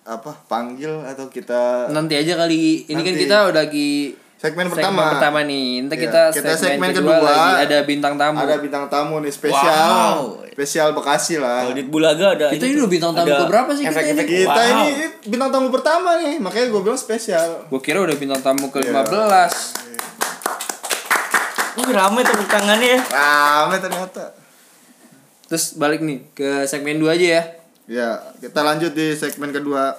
[0.03, 3.23] apa panggil atau kita Nanti aja kali ini kan Nanti.
[3.23, 5.05] kita udah lagi segmen segmen pertama.
[5.13, 5.85] pertama nih.
[5.85, 7.29] Nanti Iya, kita, kita segmen, segmen kedua, kedua.
[7.29, 8.37] lagi ada bintang tamu.
[8.41, 9.85] Ada bintang tamu nih spesial.
[9.93, 10.49] Wow.
[10.49, 11.69] Spesial Bekasi lah.
[11.69, 14.25] kalau di Bulaga ada Kita ini ini bintang tamu ada keberapa sih kita ini?
[14.25, 14.73] Kita wow.
[14.73, 14.89] ini
[15.29, 17.69] bintang tamu pertama nih, makanya gue bilang spesial.
[17.69, 19.05] Gue kira udah bintang tamu ke Iya.
[19.05, 19.93] 15
[21.81, 23.01] Ih, rame tepuk tangannya ya.
[23.13, 24.25] Rame ternyata.
[25.47, 27.43] Terus balik nih ke segmen 2 aja ya.
[27.91, 29.99] Ya, kita lanjut di segmen kedua.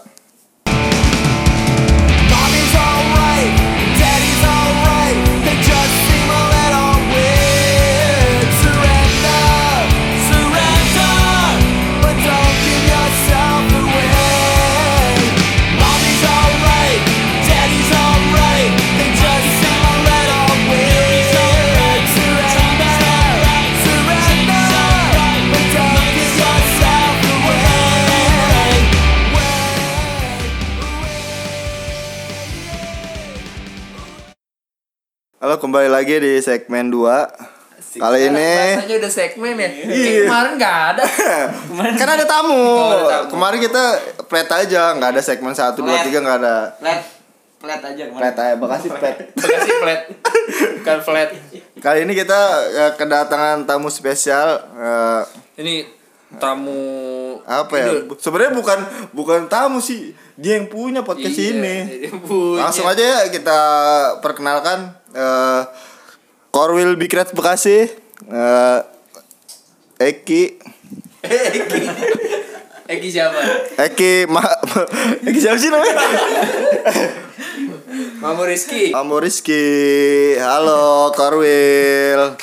[35.51, 37.99] Halo, kembali lagi di segmen 2.
[37.99, 39.67] Kali ini Rasanya udah segmen ya.
[39.83, 41.03] Kayak kemarin nggak ada.
[41.99, 42.55] kan ada tamu.
[42.55, 43.35] Oh, ada tamu.
[43.35, 43.83] Kemarin kita
[44.31, 46.07] plat aja, nggak ada segmen 1 2 Plat.
[46.07, 46.55] 3 nggak ada.
[46.79, 47.03] Plat.
[47.59, 48.21] Plat aja kemarin.
[48.23, 49.15] Plat aja, makasih plat.
[49.35, 50.01] Bekasi flat.
[50.79, 51.29] Bukan flat.
[51.83, 52.39] Kali ini kita
[52.71, 55.21] eh, kedatangan tamu spesial eh,
[55.59, 55.83] Ini
[56.39, 56.79] tamu
[57.43, 58.07] apa ya?
[58.07, 58.79] Bu- Sebenarnya bukan
[59.11, 62.07] bukan tamu sih, dia yang punya podcast Iya, ini.
[62.07, 62.71] dia punya.
[62.71, 63.59] Langsung aja ya kita
[64.23, 65.61] perkenalkan eh
[66.51, 67.87] Korwil Bikret Bekasi,
[68.27, 68.79] eh
[70.01, 70.57] Eki,
[72.91, 73.39] Eki siapa?
[73.79, 74.43] Eki Ma,
[75.27, 75.95] Eki siapa sih namanya?
[78.21, 78.91] Mamu Rizky.
[78.91, 79.63] Kamu Rizky,
[80.39, 82.35] halo Korwil,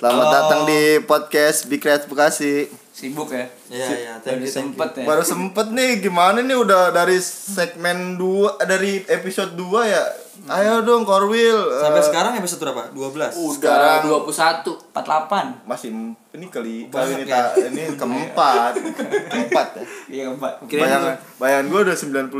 [0.00, 0.32] selamat Halo.
[0.32, 2.81] datang di podcast Bikret Bekasi.
[2.92, 3.48] Sibuk ya.
[3.66, 5.04] Iya iya, Baru sempet ya.
[5.04, 10.04] Baru sempet nih, gimana nih udah dari segmen 2 dari episode 2 ya?
[10.44, 11.56] Ayo dong Korwil.
[11.78, 12.92] Sampai eh, sekarang episode berapa?
[12.92, 14.92] 12 sekarang Udah 21.
[14.92, 15.64] 48.
[15.64, 15.88] masih
[16.32, 17.48] ini kali kali ini ya?
[17.48, 18.72] ta- ini keempat
[19.30, 20.24] keempat ya Iya.
[20.64, 22.32] Kirain bayangan bayangan gue udah 99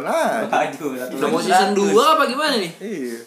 [0.00, 2.72] aja Aduh, Udah mau season 2 apa gimana nih?
[2.80, 3.18] iya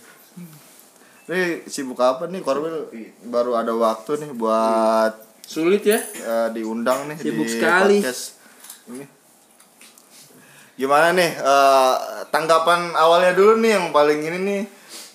[1.23, 2.91] Nih sibuk apa nih Korwil
[3.23, 5.99] baru ada waktu nih buat Sulit ya.
[5.99, 7.97] eh, diundang nih Sibuk di sekali.
[7.99, 8.41] podcast
[8.85, 9.05] ini
[10.73, 11.93] gimana nih eh,
[12.27, 14.61] tanggapan awalnya dulu nih yang paling ini nih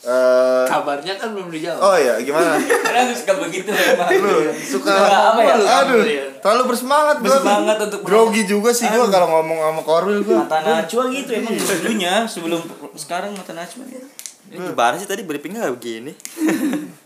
[0.00, 1.80] eh, Kabarnya kan belum dijawab.
[1.82, 4.08] oh ya gimana Karena suka begitu emang.
[4.14, 4.94] lu suka
[5.34, 5.54] apa ya?
[5.82, 6.24] aduh Iya.
[6.38, 7.26] terlalu bersemangat gua.
[7.34, 11.52] Bersemangat untuk grogi juga sih gua kalau ngomong sama Korwil gua Mata Najwa gitu emang
[11.52, 12.62] dulunya sebelum
[12.94, 13.82] sekarang mata Najwa.
[14.48, 16.12] Ini gimana sih tadi briefingnya gak begini?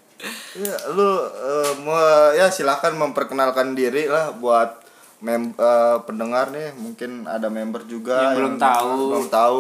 [0.55, 1.99] Ya, lu eh, mau
[2.31, 4.79] ya silakan memperkenalkan diri lah buat
[5.19, 8.95] mem eh, pendengar nih mungkin ada member juga Yang belum tahu.
[9.09, 9.59] belum tahu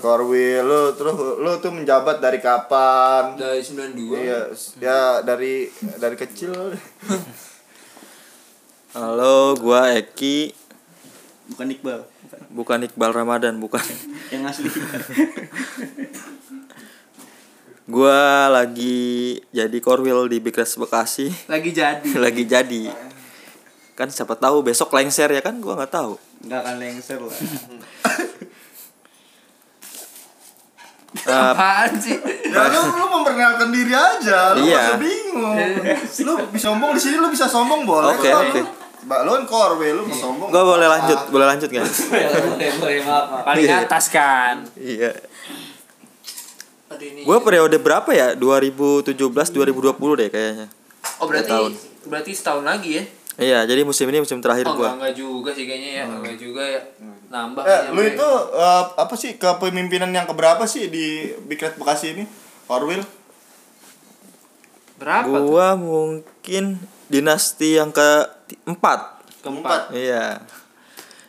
[0.00, 0.60] Korwil.
[0.62, 4.12] Lu terus lu tuh menjabat dari kapan Dari 92.
[4.18, 4.40] iya
[4.78, 6.52] ya dari dari kecil
[8.92, 10.52] Halo, gua Eki,
[11.48, 12.04] Bukan Iqbal.
[12.04, 12.40] Bukan.
[12.52, 13.80] bukan Iqbal Ramadan, bukan.
[14.28, 14.68] Yang asli.
[17.84, 19.02] Gua lagi
[19.50, 22.06] jadi korwil di Bikres Bekasi, Lagi jadi.
[22.24, 22.82] lagi jadi.
[23.92, 25.58] Kan siapa tahu besok lengser ya kan?
[25.58, 26.14] Gua nggak tahu.
[26.42, 27.36] Enggak akan lengser lah.
[31.12, 32.16] Eh, Apaan sih?
[32.48, 34.96] ya lu lu memperkenalkan diri aja lu Iya.
[34.96, 35.56] masih bingung
[36.26, 38.40] lu bisa sombong di sini lu bisa sombong boleh Oke, kok.
[38.48, 38.60] oke.
[39.04, 41.84] Mbak lu kan Korwil lu mau sombong gua boleh lanjut, boleh lanjut nggak?
[41.84, 43.44] boleh, boleh, maaf, maaf.
[43.44, 44.54] Paling atas kan.
[44.72, 45.12] Iya.
[47.02, 47.20] Ini.
[47.26, 48.38] Gua periode berapa ya?
[48.38, 50.66] 2017 2020 deh kayaknya.
[51.18, 51.72] Oh berarti tahun.
[52.06, 53.04] berarti setahun lagi ya?
[53.32, 54.92] Iya, jadi musim ini musim terakhir Oh gua.
[54.92, 56.04] enggak, enggak juga sih kayaknya ya.
[56.06, 56.80] Enggak juga ya.
[57.32, 57.62] Nambah.
[57.64, 62.24] Eh, kayaknya, lu itu eh, apa sih kepemimpinan yang keberapa sih di Bikret Bekasi ini?
[62.68, 63.02] Korwil?
[65.02, 65.42] berapa tuh?
[65.50, 66.78] Gua mungkin
[67.10, 69.26] dinasti yang keempat.
[69.42, 69.90] Keempat.
[69.90, 70.38] Iya.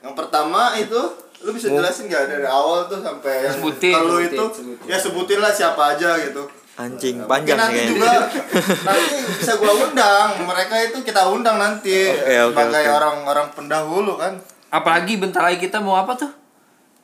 [0.04, 1.02] Yang pertama itu
[1.44, 4.88] lu bisa jelasin nggak dari awal tuh sampai yang Sebutin, kalau sebutin, itu sebutin.
[4.88, 6.44] ya sebutin lah siapa aja gitu.
[6.74, 8.42] Anjing Mungkin panjang nanti nih juga kayaknya.
[8.82, 9.04] nanti
[9.38, 12.96] bisa gua undang mereka itu kita undang nanti Oke, oke, sebagai oke.
[12.98, 14.34] orang-orang pendahulu kan.
[14.72, 16.32] Apalagi bentar lagi kita mau apa tuh?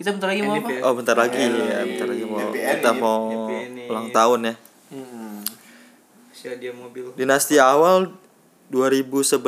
[0.01, 0.69] Kita bentar lagi mau apa?
[0.81, 3.21] Oh bentar lagi ya, bentar lagi mau kita mau
[3.85, 4.55] ulang tahun ya.
[6.39, 7.11] Dia mobil.
[7.13, 8.15] Dinasti awal
[8.71, 9.43] 2011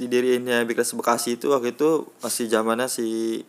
[0.00, 3.42] didiriinnya Bikres Bekasi itu waktu itu masih zamannya si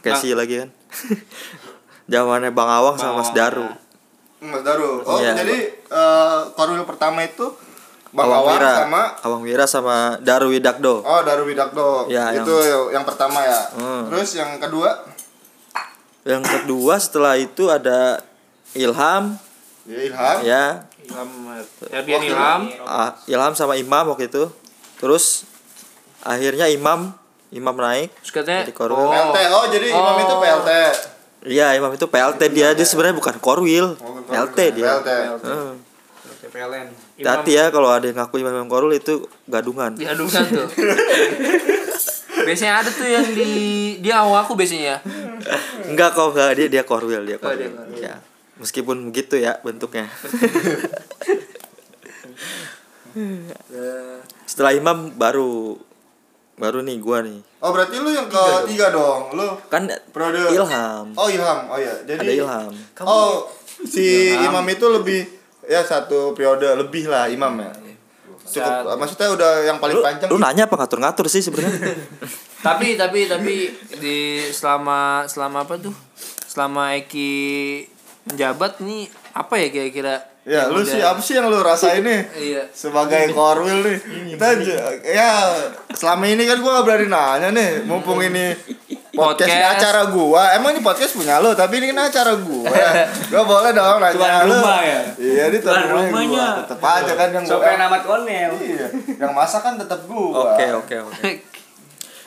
[0.00, 0.70] pakai si lagi kan.
[2.10, 3.68] zamannya Bang Awang sama Mas Daru.
[4.40, 5.04] Mas Daru.
[5.04, 5.36] Oh, Iya.
[5.36, 7.46] jadi eh Korwil pertama itu
[8.10, 11.04] Bang Awang Awang Wira sama Awang Wira sama Daru Widakdo.
[11.04, 12.08] Oh, Daru Widakdo.
[12.08, 12.54] Ya, itu
[12.90, 13.60] yang, pertama ya.
[13.76, 14.10] Hmm.
[14.10, 15.06] Terus yang kedua
[16.20, 18.20] Yang kedua setelah itu ada
[18.72, 19.36] Ilham
[19.88, 20.36] ya Ilham.
[20.42, 20.64] ya
[21.06, 21.28] Ilham.
[21.88, 22.60] Erdian Ilham.
[22.82, 24.50] Ah, Ilham sama Imam waktu itu.
[24.98, 25.46] Terus
[26.20, 27.14] akhirnya Imam
[27.50, 28.14] Imam naik.
[28.20, 29.06] Terus katanya Jadi Korwil.
[29.06, 29.38] PLT.
[29.50, 30.20] Oh, jadi Imam Oh.
[30.20, 30.70] itu PLT.
[31.42, 33.86] Iya, Imam itu PLT dia dia sebenarnya bukan Korwil.
[33.96, 34.76] Oh, bukan PLT Korwil.
[34.76, 34.86] dia.
[34.96, 35.08] PLT.
[35.42, 35.72] Hmm.
[36.40, 36.86] PPLN.
[37.20, 39.92] Hati ya kalau ada yang ngaku Imam Imam Korul itu gadungan.
[39.92, 40.66] diadukan tuh
[42.40, 43.50] biasanya ada tuh yang di
[44.00, 44.98] dia awal aku biasanya ya
[45.84, 48.00] Enggak kok enggak dia dia Korwil dia Oh, dia Korwil.
[48.00, 48.14] Ya.
[48.56, 50.08] Meskipun begitu ya bentuknya.
[54.44, 55.76] Setelah Imam baru
[56.60, 57.40] baru nih gua nih.
[57.64, 59.32] Oh berarti lu yang ketiga dong.
[59.32, 61.16] Lu Kan periode Ilham.
[61.16, 61.60] Oh Ilham.
[61.72, 61.96] Oh iya.
[62.04, 62.72] Jadi Ada Ilham.
[63.00, 63.48] Oh
[63.88, 65.24] si Imam itu lebih
[65.64, 67.72] ya satu periode lebih lah Imam ya.
[68.50, 70.28] Cukup maksudnya udah yang paling Lu, panjang.
[70.28, 71.94] lu nanya apa ngatur-ngatur sih sebenarnya?
[72.66, 73.70] tapi tapi tapi
[74.02, 75.94] di selama selama apa tuh
[76.50, 77.30] selama Eki
[78.26, 82.00] menjabat nih apa ya kira-kira Ya, yang lu udah- sih apa sih yang lu rasain
[82.00, 82.20] nih?
[82.32, 82.62] Iya.
[82.70, 83.98] Sebagai korwil nih.
[84.32, 85.52] Kita j- ya
[85.92, 88.56] selama ini kan gua gak berani nanya nih, mumpung ini
[89.10, 89.76] podcast, ini Podcast.
[89.76, 90.42] acara gua.
[90.54, 92.72] Emang ini podcast punya lu, tapi ini kan acara gua.
[93.30, 94.56] gua boleh dong nanya Tuan lu.
[94.56, 95.00] rumah ya?
[95.14, 96.28] Iya, ini tuan Tuan rumahnya rumahnya.
[96.32, 96.48] gua.
[96.64, 97.60] Tetep aja kan yang gua.
[97.62, 98.50] yang namat konel?
[98.56, 98.86] Iya,
[99.18, 100.56] yang masak kan tetap gua.
[100.56, 101.30] Oke, oke, oke.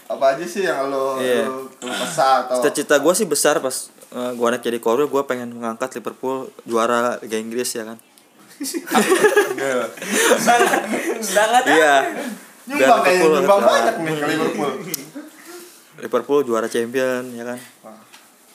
[0.05, 1.49] Apa aja sih yang lu, Iya.
[1.49, 5.23] lu, lu kesal atau Cita-cita gua sih besar pas eh, gua anak jadi Korwil gua
[5.23, 7.97] pengen mengangkat Liverpool juara Liga Inggris ya kan.
[10.39, 11.95] Sangat Iya.
[12.65, 14.71] nyumbang kayaknya Liverpool, nyumbang nah, banyak nih ke Liverpool.
[15.95, 17.59] Liverpool juara champion ya kan.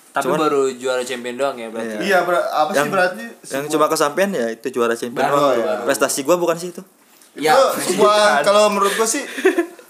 [0.08, 3.24] tapi Cuman- baru juara champion doang ya berarti Iya, ber- apa sih Yang- berarti?
[3.46, 5.22] Yang coba kesampaian ya itu juara champion.
[5.22, 5.62] Baru, doang.
[5.62, 5.82] baru.
[5.84, 6.82] Prestasi gua bukan sih itu.
[7.36, 9.22] Ya, itu sebuah kalau menurut gua sih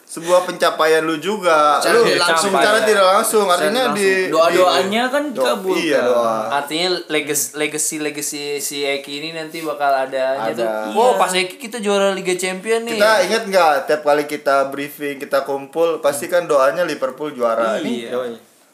[0.08, 1.76] sebuah pencapaian lu juga.
[1.84, 5.84] Lu tidak langsung secara tidak langsung artinya di doa doanya kan dikabulkan.
[5.84, 6.36] Iya, doa.
[6.48, 10.64] artinya legacy legacy legacy si Eki ini nanti bakal ada aja Ada.
[10.88, 14.72] tuh oh pas Eki kita juara Liga Champion nih Kita ingat nggak tiap kali kita
[14.72, 17.76] briefing, kita kumpul, pasti kan doanya Liverpool juara.
[17.76, 18.16] Ini iya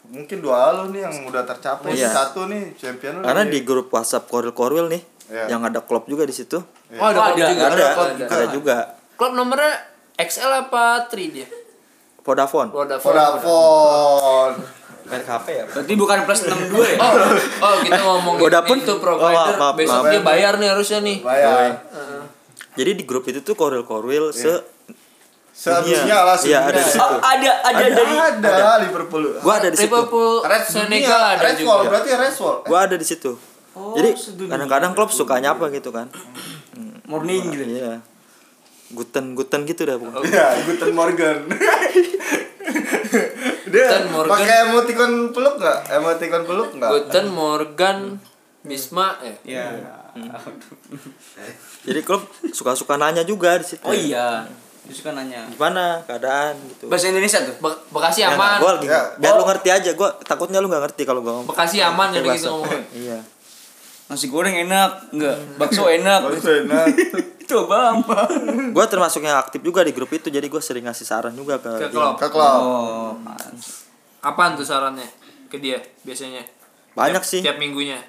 [0.05, 2.13] mungkin doa lu nih yang udah tercapai Iya.
[2.13, 3.23] satu nih champion lu.
[3.25, 3.53] Karena nih.
[3.57, 5.57] di grup WhatsApp Korwil nih Iya.
[5.57, 6.61] yang ada klub juga di situ.
[6.61, 8.45] oh ada, ada, klub juga Ada, klub ada, juga.
[8.53, 8.77] juga.
[9.17, 11.49] klub nomornya XL apa 3 dia
[12.25, 12.73] Vodafone.
[12.73, 14.57] Vodafone Vodafone.
[15.05, 15.65] Merek HP ya.
[15.69, 16.97] Berarti bukan plus 62 ya?
[16.97, 17.13] Oh,
[17.61, 18.81] oh kita ngomongin Vodafone.
[18.81, 20.13] itu Oh, provider maaf, maaf, besok maaf.
[20.17, 21.85] dia bayar nih harusnya nih Bayar.
[22.75, 24.73] Jadi di grup itu tuh Korwil Korwil se
[25.55, 26.99] Seharusnya lah Iya, ada di situ.
[26.99, 29.23] Oh, ada ada Ada, dari ada, Liverpool.
[29.39, 29.87] Gua ada di situ.
[29.87, 32.57] Liverpool Red Senegal ada Red juga Wall, berarti Red Wall.
[32.67, 33.33] Gua ada di situ.
[33.95, 34.11] Jadi
[34.51, 36.11] kadang-kadang klub suka nyapa gitu kan.
[37.05, 37.69] morning gitu.
[37.69, 38.14] Iya.
[38.91, 40.29] Guten guten gitu dah pokoknya.
[40.29, 41.37] Iya, Guten Morgan.
[43.65, 45.79] Dia pakai emoticon peluk nggak?
[45.91, 46.91] Emoticon peluk nggak?
[46.91, 47.99] Guten Morgan
[48.61, 49.67] Bisma eh Iya.
[51.83, 53.83] Jadi klub suka-suka nanya juga di situ.
[53.83, 54.47] Oh iya.
[54.85, 55.49] Dia suka nanya.
[55.49, 56.89] Gimana keadaan gitu.
[56.89, 57.57] Bahasa Indonesia tuh.
[57.59, 58.61] Be- Bekasi Ya, aman.
[58.61, 59.01] Gue lagi Ya.
[59.17, 59.39] biar Oh.
[59.41, 59.91] lu ngerti aja.
[59.93, 61.49] Gue takutnya lu nggak ngerti kalau gue ngomong.
[61.49, 62.49] Bekasi aman gitu bahasa.
[62.49, 62.69] ngomong.
[62.93, 63.19] Iya.
[64.05, 65.37] Nasi goreng enak, enggak.
[65.57, 66.21] Bakso enak.
[66.23, 66.87] Bagus enak.
[67.45, 68.29] Coba apa?
[68.73, 70.29] Gue termasuk yang aktif juga di grup itu.
[70.29, 71.93] Jadi gue sering ngasih saran juga ke, Ke dia.
[71.93, 72.15] klub.
[72.17, 72.61] Ke klub.
[72.61, 73.13] Oh.
[74.21, 75.05] Apaan tuh sarannya
[75.49, 76.41] ke dia biasanya?
[76.93, 77.41] Banyak Tiap- sih.
[77.41, 78.01] Tiap minggunya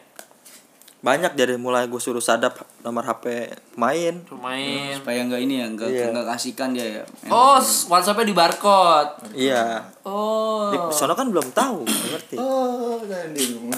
[1.05, 4.15] Banyak dari mulai gue suruh sadap nomor HP pemain.
[4.25, 4.89] pemain.
[4.97, 6.09] Supaya enggak ini ya, enggak Iya.
[6.09, 7.03] enggak kasihkan dia ya.
[7.29, 9.11] Oh, WhatsAppnya di barcode.
[9.31, 9.85] Iya.
[10.01, 10.73] Oh.
[10.73, 12.35] Di sono kan belum tahu, nggak ngerti.
[12.41, 12.97] Oh.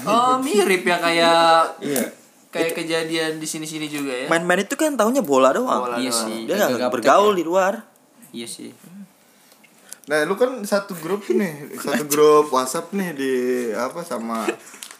[0.07, 2.03] Oh, mirip ya kayak Iya.
[2.47, 4.27] kayak kejadian di sini-sini juga ya.
[4.31, 5.83] Main-main itu kan taunya bola doang.
[5.83, 6.23] Bola Iya doang.
[6.31, 6.39] sih.
[6.47, 7.39] Dia nggak bergaul ya.
[7.39, 7.73] di luar.
[8.31, 8.71] Iya sih.
[10.07, 13.33] Nah, lu kan satu grup nih, satu grup WhatsApp nih di
[13.75, 14.47] apa sama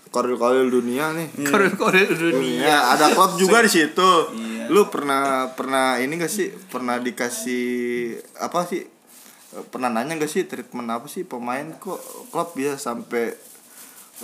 [0.10, 1.28] koril-koril dunia nih.
[1.48, 2.34] Kode-kode dunia.
[2.34, 4.12] Dunia, ada klub juga di situ.
[4.68, 6.52] Lu pernah pernah ini gak sih?
[6.52, 7.66] Pernah dikasih
[8.44, 8.84] apa sih?
[9.72, 12.00] Pernah nanya gak sih treatment apa sih pemain kok
[12.32, 13.36] klub bisa sampai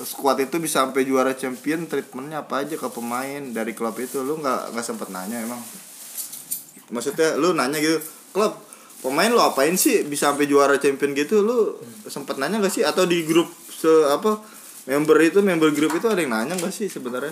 [0.02, 4.42] squad itu bisa sampai juara champion treatmentnya apa aja ke pemain dari klub itu lu
[4.42, 5.62] nggak nggak sempet nanya emang
[6.90, 8.02] maksudnya lu nanya gitu
[8.34, 8.58] klub
[9.06, 11.78] pemain lu apain sih bisa sampai juara champion gitu lu
[12.10, 14.42] sempet nanya gak sih atau di grup se apa
[14.86, 17.32] member itu member grup itu ada yang nanya gak sih sebenarnya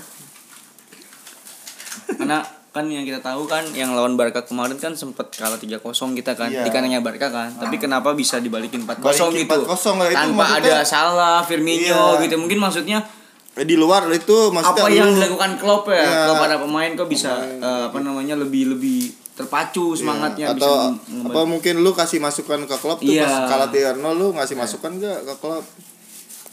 [2.07, 2.39] Karena
[2.71, 5.83] kan yang kita tahu kan yang lawan Barca kemarin kan sempet kalah 3-0
[6.15, 6.63] kita kan Iya.
[6.63, 7.51] di kandangnya Barca kan.
[7.51, 9.67] Tapi kenapa bisa dibalikin 4-0 Balikin gitu?
[9.67, 11.83] 4-0 lah, itu Tanpa maksudnya- ada salah Firmino
[12.15, 12.23] Iya.
[12.23, 12.35] gitu.
[12.37, 13.03] Mungkin maksudnya
[13.51, 15.99] Eh, di luar itu maksudnya apa yang lu- dilakukan Klopp ya?
[15.99, 16.19] Iya.
[16.23, 18.99] Klopp ada pemain kok bisa eh, apa namanya lebih lebih
[19.33, 23.27] terpacu semangatnya Iya, atau bisa apa mungkin lu kasih masukan ke klub tuh Iya.
[23.27, 25.90] pas kalah 3-0 lu ngasih masukan gak ke di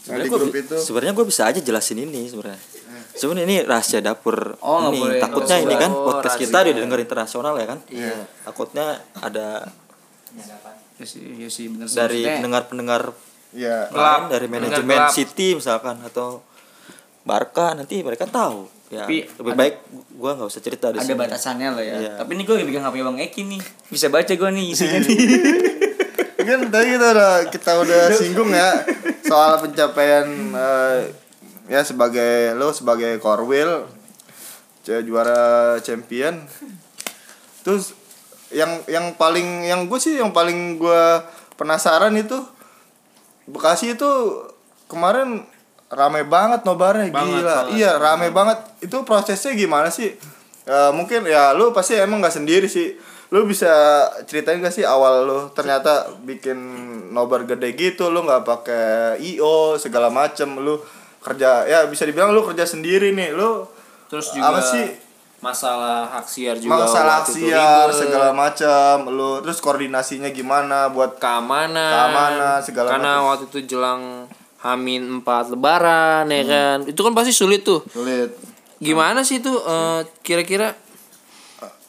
[0.09, 0.25] Sebenarnya
[0.59, 2.57] itu Sebenarnya gue bisa aja jelasin ini sebenarnya.
[3.11, 4.99] Sebenarnya ini rahasia dapur Oh, nggak ini.
[4.99, 5.19] boleh.
[5.19, 6.45] Takutnya Oh, ini kan oh, podcast rahasia.
[6.47, 7.79] kita didengar internasional ya kan.
[7.87, 8.15] Iya.
[8.43, 9.47] Takutnya ada
[10.95, 11.95] ya sih, ya sih bener sih.
[11.95, 13.13] dari pendengar-pendengar
[13.49, 15.09] Iya lain dari manajemen.
[15.09, 16.45] City misalkan atau
[17.21, 19.75] Barca nanti mereka tahu ya Tapi lebih ada- baik
[20.13, 21.17] gua nggak usah cerita di ada sini.
[21.19, 22.13] batasannya lah ya Iya.
[22.15, 25.17] tapi ini gue lagi pegang hp bang Eki nih bisa baca gue nih isinya nih
[26.49, 28.81] Mungkin tadi kita udah kita udah singgung ya
[29.21, 30.25] soal pencapaian
[30.57, 31.13] eh,
[31.69, 33.85] ya sebagai lo sebagai Corwil
[34.89, 36.41] juara champion.
[37.61, 37.93] Terus
[38.49, 41.03] yang yang paling yang gue sih yang paling gue
[41.53, 42.41] penasaran itu
[43.49, 44.09] Bekasi itu
[44.85, 45.41] kemarin
[45.89, 47.57] rame banget nobarnya Banget, gila.
[47.65, 47.73] banget.
[47.81, 48.57] Iya, rame banget.
[48.85, 50.13] Itu prosesnya gimana sih?
[50.69, 52.93] Eh, mungkin ya lu pasti emang nggak sendiri sih.
[53.29, 53.69] Lu bisa
[54.25, 56.57] ceritain gak sih awal lu ternyata bikin
[57.09, 58.09] nobar gede gitu?
[58.09, 60.49] Lu nggak pakai IO segala macem.
[60.57, 60.81] Lu
[61.19, 63.29] kerja ya bisa dibilang lu kerja sendiri nih.
[63.31, 63.69] Lu
[64.09, 64.85] Terus juga apa sih?
[65.39, 67.95] masalah hak siar juga masalah waktu itu siar ribet.
[67.95, 71.79] segala macam lu terus koordinasinya gimana buat keamanan.
[71.95, 73.27] Keamanan, segala karena macam.
[73.31, 74.27] waktu itu jelang
[74.59, 76.77] Hamin 4 lebaran ya kan?
[76.83, 77.79] Itu kan pasti sulit tuh.
[77.87, 78.35] Sulit.
[78.83, 80.75] Gimana sih itu eh, kira-kira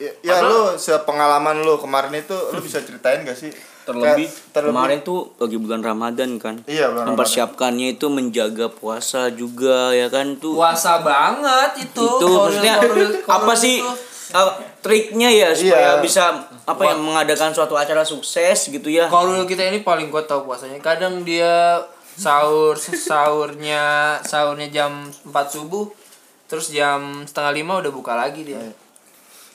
[0.01, 3.53] ya, ya lu sepengalaman lu kemarin itu lu bisa ceritain gak sih?
[3.81, 6.57] Terlebih, Kayak terlebih kemarin tuh lagi bulan Ramadan kan?
[6.65, 10.37] Iya, bulan mempersiapkannya itu menjaga puasa juga ya kan?
[10.37, 13.77] Tuh puasa banget itu itu Koril- maksudnya koril- koril apa sih
[14.31, 16.01] uh, triknya ya supaya Iya.
[16.01, 16.23] bisa
[16.63, 19.07] apa ya mengadakan suatu acara sukses gitu ya?
[19.07, 20.79] Koril kita ini paling gue tahu puasanya.
[20.79, 23.83] Kadang dia sahur sahurnya
[24.23, 24.93] sahurnya jam
[25.25, 25.89] 4 subuh
[26.45, 28.59] terus jam setengah lima udah buka lagi dia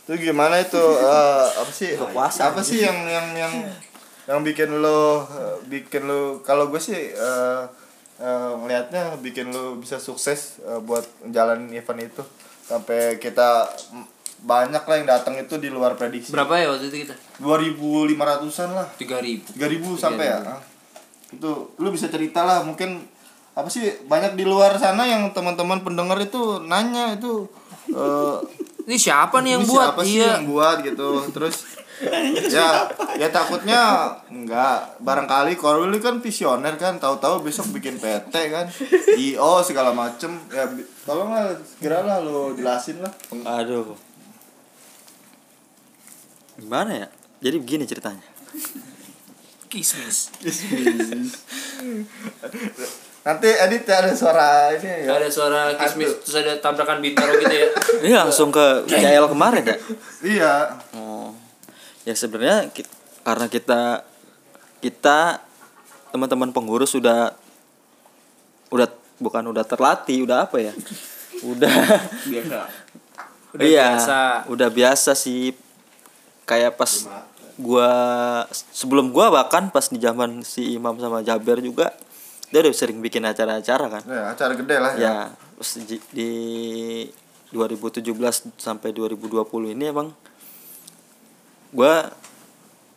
[0.05, 0.77] itu gimana itu?
[1.05, 1.97] Eh, apa sih?
[1.97, 3.53] Puasa, apa sih yang yang yang
[4.25, 7.61] yang bikin lo eh, bikin lo kalau gue sih eh
[8.15, 12.23] eh, ngelihatnya bikin lo bisa sukses eh, buat jalanin event itu.
[12.65, 13.69] Sampai kita
[14.41, 16.29] banyak lah yang datang itu di luar prediksi.
[16.29, 17.15] Berapa ya waktu itu kita?
[17.37, 18.87] 2500-an lah.
[18.93, 19.45] Tiga ribu.
[19.53, 20.61] 3000 sampai ya Ah.
[21.33, 23.01] itu lu bisa cerita lah mungkin
[23.51, 27.49] apa sih banyak di luar sana yang teman-teman pendengar itu nanya itu
[27.89, 28.37] eh,
[28.85, 29.81] ini siapa nih yang ini buat?
[29.81, 30.37] siapa sih iya.
[30.37, 31.09] yang buat gitu?
[31.33, 31.55] Terus
[32.53, 32.85] ya
[33.17, 35.01] ya takutnya enggak.
[35.01, 37.01] Barangkali Korwil ini kan visioner kan.
[37.01, 38.69] Tahu-tahu besok bikin PT kan.
[39.17, 40.37] IO segala macem.
[40.53, 40.69] Ya
[41.01, 43.13] tolonglah segeralah lo jelasin lah.
[43.61, 43.97] Aduh.
[46.61, 47.07] Gimana ya?
[47.41, 48.25] Jadi begini ceritanya.
[49.65, 50.29] Kismis
[53.25, 55.17] nanti edit ya ada suara ini ya.
[55.17, 57.69] Ada suara kismis terus ada tabrakan bintaro gitu ya.
[58.05, 59.77] Ini langsung ke CL kemarin ya?
[60.37, 60.53] Iya.
[60.93, 61.33] Oh,
[62.05, 62.69] ya sebenarnya
[63.25, 64.05] karena kita
[64.77, 65.41] kita
[66.13, 67.33] teman-teman pengurus sudah
[68.69, 68.85] udah
[69.17, 70.73] bukan udah terlatih, udah apa ya?
[71.43, 71.67] Udah.
[72.25, 72.59] Biasa.
[73.51, 74.19] Udah iya, biasa.
[74.47, 75.51] udah biasa sih.
[76.47, 77.05] Kayak pas
[77.59, 77.91] gua
[78.71, 81.91] sebelum gua bahkan pas di zaman si Imam sama Jaber juga
[82.49, 84.03] dia udah sering bikin acara-acara kan.
[84.05, 85.15] ya acara gede lah ya, Ya,
[85.57, 86.31] terus di, di
[87.49, 88.05] 2017
[88.55, 90.11] sampai 2020 ini emang
[91.71, 92.09] gua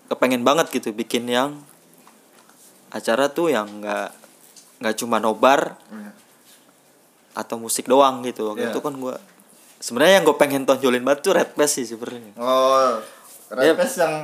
[0.09, 1.59] kepengen banget gitu bikin yang
[2.89, 4.09] acara tuh yang nggak
[4.81, 6.13] nggak cuma nobar Iya.
[7.37, 8.73] atau musik doang gitu waktu Iya.
[8.73, 9.17] itu kan gua
[9.79, 12.99] sebenarnya yang gue pengen tonjolin banget tuh Red sih sebenarnya oh
[13.49, 13.79] Yep.
[13.79, 14.15] repes yang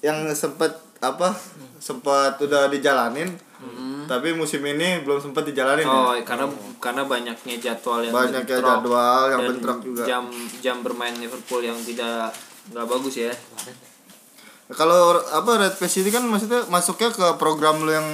[0.00, 1.32] yang sempet apa
[1.78, 3.32] sempat udah dijalanin
[4.10, 6.26] tapi musim ini belum sempat dijalanin oh ya?
[6.26, 6.50] karena
[6.82, 8.66] karena banyaknya jadwal yang banyaknya bentrok.
[8.82, 10.02] jadwal yang bentrok juga.
[10.02, 10.24] jam
[10.58, 12.34] jam bermain Liverpool yang tidak
[12.74, 13.30] nggak bagus ya.
[14.70, 18.06] Kalau apa Red Face ini kan maksudnya masuknya ke program lu yang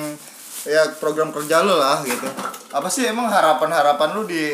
[0.69, 2.29] ya program kerja lu lah gitu.
[2.77, 4.53] Apa sih emang harapan harapan lu di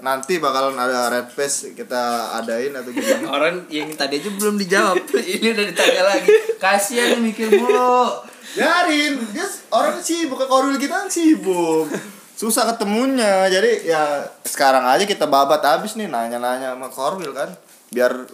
[0.00, 3.28] nanti bakalan ada Red Face kita adain atau gimana?
[3.36, 4.96] Orang yang tadi aja belum dijawab.
[5.38, 6.28] Ini udah ditanya lagi.
[6.56, 8.24] Kasihan mikir mulu.
[8.56, 9.20] Biarin.
[9.30, 10.40] Dia orang sibuk.
[10.42, 11.86] Korul kita kan sibuk.
[12.34, 13.46] Susah ketemunya.
[13.46, 16.10] Jadi ya sekarang aja kita babat abis nih.
[16.10, 17.52] Nanya-nanya sama Korwil kan.
[17.94, 18.26] Biar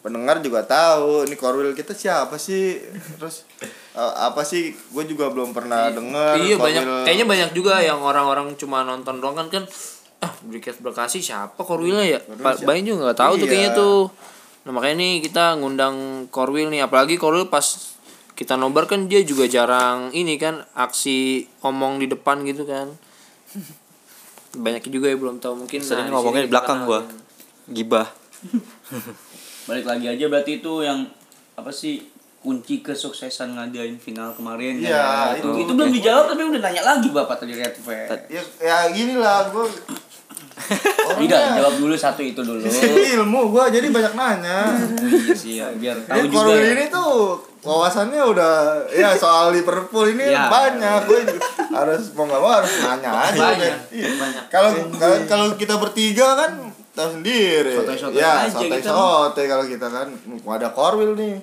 [0.00, 2.80] pendengar juga tahu ini Korwil kita siapa sih?
[3.20, 3.44] Terus
[3.92, 4.72] eh, apa sih?
[4.94, 9.20] Gue juga belum pernah denger iya Korwil- banyak kayaknya banyak juga yang orang-orang cuma nonton
[9.20, 9.48] doang kan.
[9.52, 9.64] Kan
[10.24, 12.66] ah Briket Bekasi siapa Korwilnya ya Pa- siapa?
[12.66, 13.50] banyak juga nggak tahu tuh Iya.
[13.50, 14.00] kayaknya tuh
[14.64, 15.96] nah makanya nih kita ngundang
[16.28, 17.64] Korwil nih apalagi Korwil pas
[18.32, 22.88] kita nobar kan dia juga jarang ini kan aksi omong di depan gitu kan
[24.54, 27.20] banyak juga ya belum tahu mungkin sering nah, ngomongnya di belakang gua kenalin.
[27.70, 28.06] gibah
[29.68, 31.06] balik lagi aja berarti itu yang
[31.54, 32.02] apa sih
[32.38, 35.38] kunci kesuksesan ngadain final kemarin kan Iya, ya?
[35.38, 35.60] itu, itu.
[35.64, 37.68] itu belum dijawab tapi udah nanya lagi bapak tadi ya,
[38.60, 39.64] ya gini lah gue
[41.16, 42.62] tidak jawab dulu satu itu dulu
[43.18, 44.58] ilmu gue jadi banyak nanya
[45.04, 46.70] iya sih ya, biar tahu Ini juga Korwil ya.
[46.72, 47.12] ini tuh
[47.60, 48.52] wawasannya udah
[48.88, 50.46] ya soal Liverpool ini Ya.
[50.46, 51.20] banyak gue
[51.70, 53.78] harus mau nggak mau harus nanya aja Banyak.
[53.90, 54.08] Iya.
[54.14, 54.44] banyak.
[54.48, 56.52] kalau kalau kalau kita bertiga kan
[56.94, 57.74] tahu sendiri.
[57.74, 60.14] Sotoy-sotoy ya, kita sotoy kalau kita kan
[60.46, 61.42] ada Korwil nih.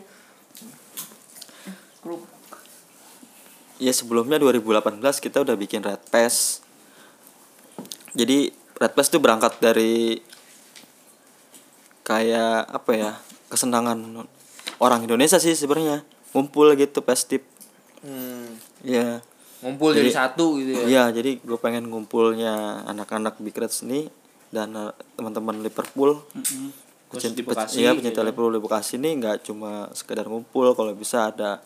[3.76, 6.62] Ya sebelumnya 2018 kita udah bikin Red Pass.
[8.14, 10.18] Jadi Red Pass tuh berangkat dari
[12.02, 13.12] kayak apa ya
[13.48, 14.26] kesenangan
[14.82, 16.02] orang Indonesia sih sebenarnya
[16.34, 17.46] ngumpul gitu festive.
[18.02, 18.58] Hmm.
[18.82, 19.22] Ya.
[19.62, 20.84] Ngumpul jadi, Jadi- satu gitu ya.
[20.90, 24.10] Iya, jadi gue pengen ngumpulnya anak-anak Big Reds nih
[24.50, 26.18] dan uh, teman-teman Liverpool.
[27.14, 28.28] Khusus di Pecinta- Bekasi, Iya, pecinta gitu.
[28.34, 31.62] Liverpool di Bekasi nih nggak cuma sekedar ngumpul, kalau bisa ada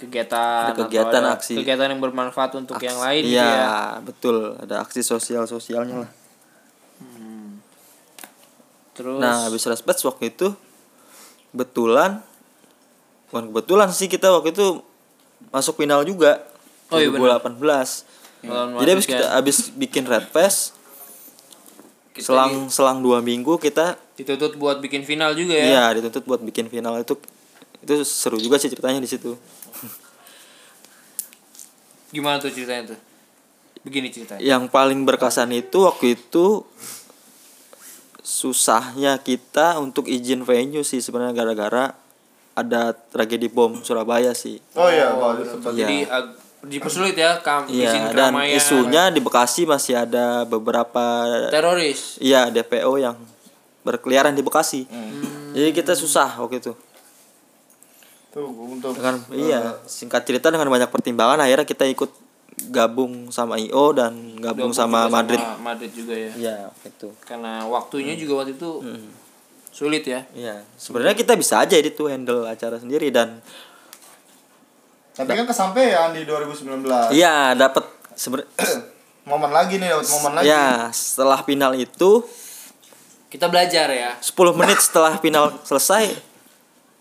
[0.00, 1.54] Kegiatan, Ada kegiatan, ada aksi.
[1.60, 3.76] kegiatan yang bermanfaat untuk yang lain gitu Iya, ya.
[4.00, 4.56] betul.
[4.56, 6.10] Ada aksi sosial-sosialnya lah.
[8.94, 10.52] Terus Nah, habis respect waktu itu
[11.52, 12.20] kebetulan
[13.28, 14.82] bukan kebetulan sih kita waktu itu
[15.48, 16.42] masuk final juga.
[16.90, 17.60] Oh, iya 2018.
[18.40, 20.72] Lawan Jadi habis kita habis bikin Red Pass
[22.10, 25.64] Kita selang selang dua minggu kita dituntut buat bikin final juga ya.
[25.70, 27.14] Iya, dituntut buat bikin final itu
[27.80, 29.38] itu seru juga sih ceritanya di situ.
[32.10, 32.98] Gimana tuh ceritanya tuh?
[33.80, 34.40] Begini ceritanya.
[34.40, 36.66] Yang paling berkesan itu waktu itu
[38.20, 41.84] susahnya kita untuk izin venue sih sebenarnya gara-gara
[42.52, 44.60] ada tragedi bom Surabaya sih.
[44.74, 45.72] Oh iya, bagus sempat.
[45.72, 45.80] Iya.
[45.80, 48.52] Jadi ag- dipersulit ya kam izin Iya, dan keramaian.
[48.52, 52.20] isunya di Bekasi masih ada beberapa teroris.
[52.20, 53.16] iya DPO yang
[53.80, 54.84] berkeliaran di Bekasi.
[54.84, 55.56] Hmm.
[55.56, 56.76] Jadi kita susah waktu itu.
[58.30, 62.10] Tuh untuk Dengan iya, singkat cerita dengan banyak pertimbangan akhirnya kita ikut
[62.70, 65.40] gabung sama IO dan gabung Gabung sama Madrid.
[65.58, 66.30] Madrid juga ya.
[66.36, 67.10] Iya, itu.
[67.24, 68.84] Karena waktunya juga waktu itu
[69.70, 70.22] sulit ya.
[70.30, 73.42] Iya, sebenarnya kita bisa aja itu handle acara sendiri dan
[75.10, 76.86] Tapi kan kesampaian di 2019.
[77.12, 77.82] iya dapat
[78.14, 78.48] sebenarnya
[79.28, 80.48] Momen lagi nih, dapat momen lagi.
[80.48, 82.24] ya setelah final itu
[83.28, 84.16] Kita belajar ya.
[84.16, 86.29] 10 menit setelah final selesai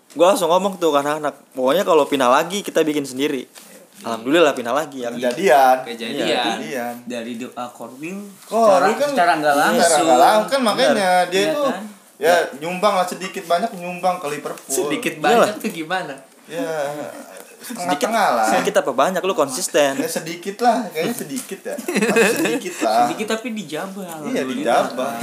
[0.09, 3.45] gue langsung ngomong tuh ke anak-anak pokoknya kalau final lagi kita bikin sendiri
[3.99, 5.75] alhamdulillah final lagi ya Kejadian.
[5.83, 6.25] Kejadian.
[6.25, 6.93] Kejadian.
[7.05, 10.89] dari doa Korwil Oh, secara, kan secara nggak Secara langsung nggak langsung kan makanya
[11.27, 11.83] dia Iya itu kan?
[12.19, 14.71] ya nyumbang lah sedikit banyak nyumbang ke Liverpool.
[14.71, 16.15] Sedikit banyak tuh gimana?
[16.49, 16.67] Ya
[17.59, 18.47] sedikit lah.
[18.49, 21.75] sedikit apa banyak lu konsisten Ya sedikit lah, kayaknya sedikit ya.
[21.75, 23.05] Masih sedikit lah.
[23.05, 25.15] sedikit tapi dijabah Iya dijabah.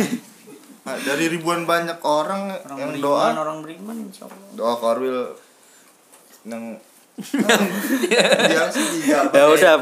[0.86, 5.18] Nah, dari ribuan banyak orang, orang yang beriman doa orang beriman insya Allah doa Korwil
[6.46, 6.78] yang
[8.02, 8.22] dia
[9.26, 9.76] ya udah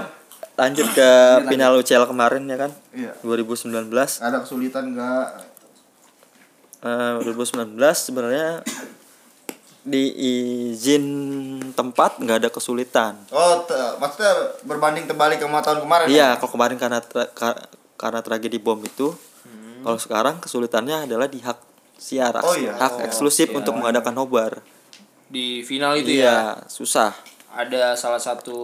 [0.55, 1.09] lanjut ke
[1.45, 3.13] final UCL kemarin ya kan Iya.
[3.21, 5.45] 2019 Ada kesulitan enggak?
[6.81, 8.63] Eh, 2019 sebenarnya
[9.83, 10.09] di
[10.71, 11.05] izin
[11.75, 14.33] tempat nggak ada kesulitan Oh, te- maksudnya
[14.63, 16.07] berbanding terbalik sama tahun kemarin.
[16.07, 16.13] ya?
[16.13, 19.13] Iya, kalau kemarin karena tra- ka- karena tragedi bom itu,
[19.85, 21.61] kalau sekarang kesulitannya adalah di hak
[21.95, 22.75] siar, Oh, iya.
[22.75, 24.65] hak Oh, eksklusif untuk mengadakan nobar.
[25.29, 26.57] Di final itu ya.
[26.57, 27.13] Iya, susah.
[27.55, 28.59] Ada salah satu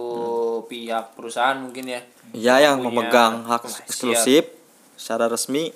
[0.65, 2.01] pihak perusahaan mungkin ya.
[2.33, 3.85] Ya, yang Punya memegang hak siar.
[3.85, 4.43] eksklusif
[4.97, 5.71] secara resmi,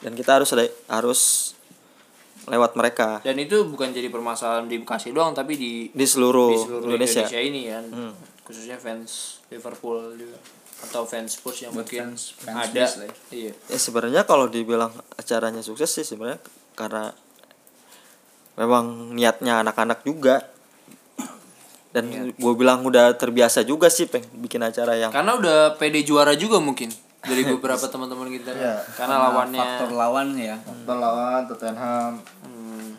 [0.00, 1.52] dan kita harus ada harus
[2.44, 6.58] lewat mereka Dan itu bukan jadi permasalahan di Bekasi doang tapi di di seluruh, di
[6.58, 7.22] seluruh Indonesia.
[7.22, 7.40] Indonesia.
[7.40, 7.84] ini kan.
[8.42, 10.34] Khususnya fans Liverpool juga
[10.80, 12.84] atau fans Spurs yang mungkin fans- fans ada.
[12.86, 13.14] Lah ya.
[13.30, 13.52] Iya.
[13.68, 16.40] Ya sebenarnya kalau dibilang acaranya sukses sih sebenarnya
[16.72, 17.12] karena
[18.56, 20.48] memang niatnya anak-anak juga.
[21.90, 26.38] Dan gue bilang udah terbiasa juga sih peng bikin acara yang Karena udah PD juara
[26.38, 26.86] juga mungkin
[27.18, 28.54] dari beberapa teman-teman kita.
[28.54, 28.78] Iya.
[28.94, 30.54] Karena lawannya faktor lawan ya
[30.86, 32.22] Lawan Tottenham.
[32.46, 32.94] hmm,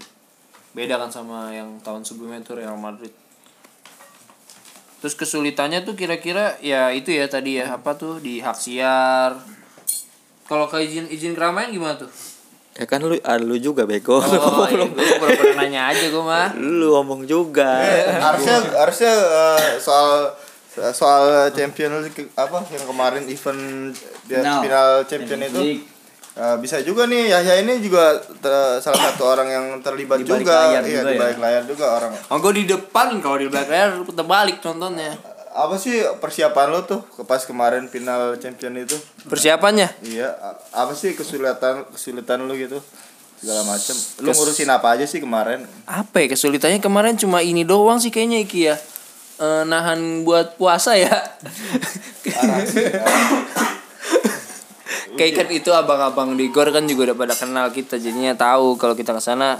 [0.76, 3.16] beda kan sama yang tahun sebelumnya itu Real Madrid.
[5.02, 9.34] Terus kesulitannya tuh kira-kira ya itu ya tadi ya apa tuh di hak siar.
[10.46, 12.12] Kalau ke izin izin keramaian gimana tuh?
[12.72, 14.24] ya kan lu ah, lu juga bego.
[14.24, 16.56] Oh, iya, gue pernah nanya aja gue mah.
[16.56, 17.84] lu ngomong juga.
[17.84, 20.32] Eh, harusnya harusnya eh, soal
[20.96, 23.92] soal champion League apa yang kemarin event
[24.24, 24.62] dia- Final.
[24.64, 25.62] final champion itu
[26.32, 30.42] Eh, bisa juga nih Yahya ini juga ter- salah satu orang yang terlibat Di balik
[30.42, 31.20] juga layar iya juga di ya.
[31.20, 35.12] balik layar juga orang Oh gue di depan kalau di belakang layar putar balik nontonnya.
[35.52, 38.96] apa sih persiapan lo tuh ke pas kemarin final champion itu
[39.28, 39.92] Persiapannya?
[40.02, 40.32] iya
[40.72, 42.80] apa sih kesulitan kesulitan lu gitu
[43.36, 48.00] segala macam lu ngurusin apa aja sih kemarin Apa ya kesulitannya kemarin cuma ini doang
[48.00, 48.80] sih kayaknya Iki ya.
[49.38, 51.12] Eh, nahan buat puasa ya.
[55.14, 58.94] Kayak kan itu abang-abang di Gor kan juga udah pada kenal kita jadinya tahu kalau
[58.94, 59.56] kita ke sana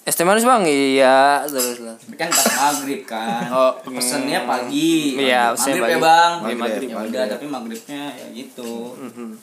[0.00, 5.52] es teh manis bang iya terus lah kan pas maghrib kan Oh, pesennya pagi Iya,
[5.52, 9.36] maghrib pesennya ya bang Iya, maghrib, ya udah tapi maghribnya ya gitu Mhm.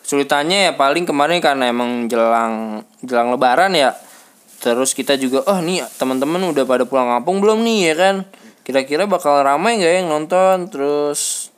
[0.00, 3.94] Sulitannya ya paling kemarin karena emang jelang jelang lebaran ya.
[4.58, 8.16] Terus kita juga oh nih teman-teman udah pada pulang kampung belum nih ya kan?
[8.66, 10.66] Kira-kira bakal ramai nggak yang nonton?
[10.66, 11.54] Terus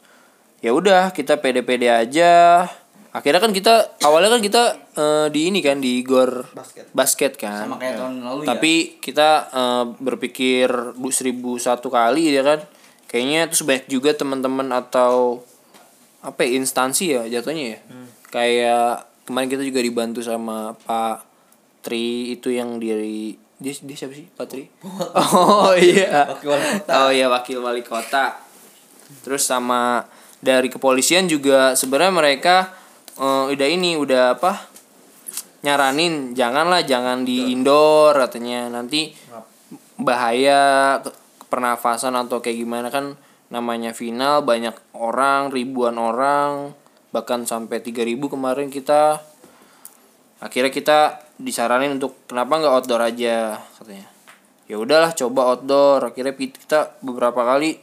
[0.60, 2.68] ya udah kita pede-pede aja.
[3.12, 4.62] Akhirnya kan kita awalnya kan kita
[4.96, 6.48] eh, di ini kan di gor
[6.96, 7.68] basket, kan.
[7.68, 8.56] Sama kayak tahun lalu ya.
[8.56, 8.72] Tapi
[9.04, 12.64] kita eh, berpikir bu seribu satu kali ya kan.
[13.12, 15.44] Kayaknya terus banyak juga teman-teman atau
[16.24, 17.78] apa ya, instansi ya jatuhnya ya.
[18.32, 21.28] Kayak kemarin kita juga dibantu sama Pak
[21.84, 24.64] Tri itu yang dari dia, dia siapa sih Pak Tri?
[25.36, 26.32] Oh iya.
[26.88, 28.40] Oh iya wakil wali kota.
[29.20, 30.08] Terus sama
[30.40, 32.56] dari kepolisian juga sebenarnya mereka
[33.18, 34.72] eh, udah ini udah apa?
[35.62, 38.66] nyaranin janganlah jangan di indoor katanya.
[38.68, 39.14] Nanti
[39.96, 40.98] bahaya
[41.46, 43.14] pernafasan atau kayak gimana kan
[43.52, 46.72] namanya final banyak orang ribuan orang
[47.12, 49.22] bahkan sampai 3000 kemarin kita.
[50.42, 50.98] Akhirnya kita
[51.38, 53.62] disaranin untuk kenapa nggak outdoor aja?
[53.78, 54.06] katanya.
[54.66, 56.10] Ya udahlah coba outdoor.
[56.10, 57.78] Akhirnya kita beberapa kali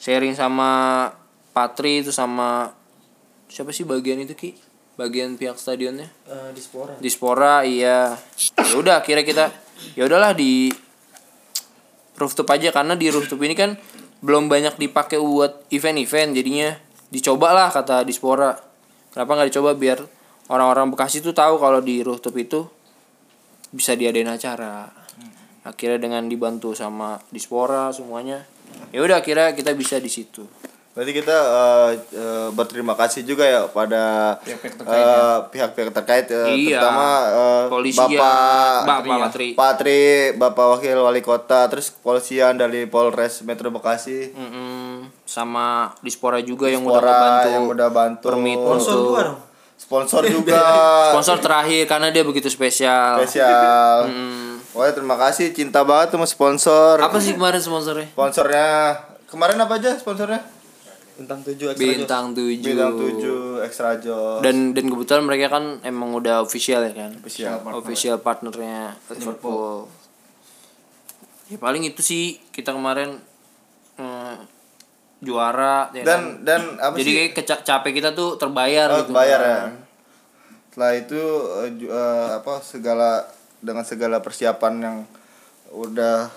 [0.00, 1.10] sharing sama
[1.52, 2.70] Patri itu sama
[3.50, 4.67] siapa sih bagian itu ki
[4.98, 6.10] bagian pihak stadionnya?
[6.26, 6.92] Eh, di Spora.
[6.98, 8.18] Dispora iya.
[8.58, 9.54] Ya udah akhirnya kita
[9.94, 10.68] ya udahlah di
[12.18, 13.78] rooftop aja karena di rooftop ini kan
[14.18, 16.74] belum banyak dipakai buat event-event jadinya
[17.14, 18.58] dicoba lah kata Dispora
[19.14, 19.78] kenapa nggak dicoba?
[19.78, 20.02] Biar
[20.50, 22.66] orang-orang Bekasi tuh tahu kalau di rooftop itu
[23.70, 24.90] bisa diadain acara.
[25.62, 28.58] Akhirnya dengan dibantu sama Dispora semuanya
[28.92, 30.44] ya udah akhirnya kita bisa di situ
[30.98, 36.82] Berarti kita eh, eh, berterima kasih juga ya pada Pihak-pihak eh, pihak-pihak terkait, eh, Iya.
[36.82, 39.48] terutama eh, Polisian, Bapak Bapak Patri.
[39.54, 40.02] Pak Tri,
[40.34, 45.06] Bapak Wakil Wali Kota, terus kepolisian dari Polres Metro Bekasi, Mm-mm.
[45.22, 49.38] sama Dispora juga yang udah ngebantu yang udah bantu, permit Sponsor untuk juga dong.
[49.78, 50.62] sponsor juga,
[51.14, 53.22] sponsor terakhir karena dia begitu spesial.
[53.22, 54.02] spesial.
[54.04, 54.58] Hmm.
[54.68, 56.98] Wah terima kasih, cinta banget sama sponsor.
[56.98, 58.10] Apa sih kemarin sponsornya?
[58.10, 60.42] Sponsornya kemarin apa aja sponsornya?
[61.18, 61.98] Bintang 7 ekstra jos.
[61.98, 62.62] Bintang 7.
[62.62, 64.38] Bintang 7 Extra Joss.
[64.38, 67.10] Dan dan kebetulan mereka kan emang udah official ya kan.
[67.18, 69.90] Official Official partnernya Liverpool.
[71.48, 73.18] Ya paling itu sih kita kemarin
[73.98, 74.36] eh,
[75.18, 76.06] juara ya kan.
[76.06, 77.28] dan dan apa Jadi sih?
[77.34, 79.10] kayak capek kita tuh terbayar Oh, gitu.
[79.10, 79.60] bayar ya.
[80.70, 81.22] Setelah itu
[81.66, 83.26] eh, apa segala
[83.58, 84.96] dengan segala persiapan yang
[85.74, 86.30] udah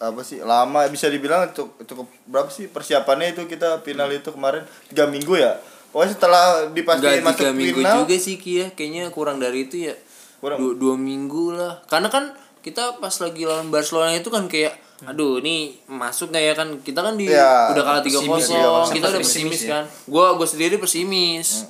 [0.00, 4.64] apa sih lama bisa dibilang cukup, cukup berapa sih persiapannya itu kita final itu kemarin?
[4.88, 5.60] Tiga minggu ya?
[5.92, 8.66] Pokoknya setelah dipastikan masuk tiga minggu final juga sih Ki ya.
[8.72, 9.94] Kayaknya kurang dari itu ya.
[10.40, 10.56] Kurang.
[10.56, 11.84] dua, dua minggu lah.
[11.84, 12.32] Karena kan
[12.64, 16.52] kita pas lagi lawan Barcelona itu kan kayak Aduh ini masuk gak ya?
[16.52, 18.92] Kan Kita kan di Ya, udah kalah tiga kosong.
[18.92, 19.84] Kita udah pesimis kan.
[20.04, 21.64] Gua gua sendiri pesimis.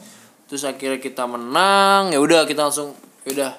[0.50, 2.10] Terus akhirnya kita menang.
[2.10, 3.52] Ya udah kita langsung ya udah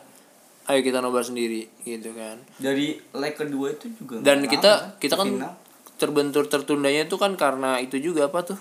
[0.70, 2.38] ayo kita nobar sendiri gitu kan.
[2.62, 5.54] Dari leg kedua itu juga dan kita lama, kita kan final.
[5.98, 8.60] terbentur tertundanya itu kan karena itu juga apa tuh?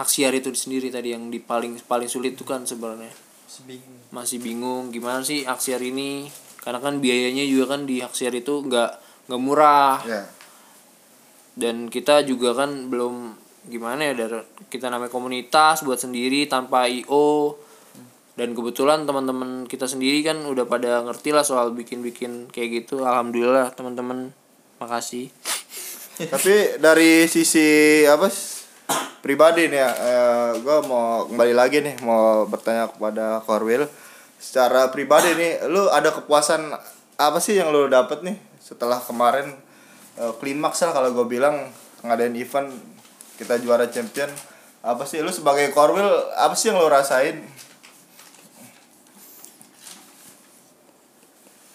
[0.00, 3.12] Hak siar itu sendiri tadi yang di paling paling sulit tuh kan sebenarnya.
[4.14, 4.88] Masih bingung.
[4.88, 6.32] Gimana sih hak siar ini?
[6.64, 8.90] Karena kan biayanya juga kan di hak siar itu nggak
[9.28, 10.00] nggak murah.
[10.08, 10.24] Ya.
[11.52, 13.36] Dan kita juga kan belum
[13.68, 14.40] gimana ya dari
[14.72, 17.60] kita namanya komunitas buat sendiri tanpa io
[18.40, 23.04] dan kebetulan teman-teman kita sendiri kan udah pada ngerti lah soal bikin-bikin kayak gitu.
[23.04, 24.32] Alhamdulillah teman-teman.
[24.80, 25.28] Makasih.
[26.32, 28.64] Tapi dari sisi apa s-
[29.20, 33.84] pribadi nih ya eh, gue mau kembali lagi nih mau bertanya kepada Korwil.
[34.40, 36.72] Secara pribadi nih lu ada kepuasan
[37.20, 39.52] apa sih yang lu dapet nih setelah kemarin
[40.16, 41.68] eh, klimaks lah kalau gue bilang
[42.00, 42.72] ngadain event
[43.36, 44.32] kita juara champion.
[44.80, 46.08] Apa sih lu sebagai Korwil
[46.40, 47.44] apa sih yang lu rasain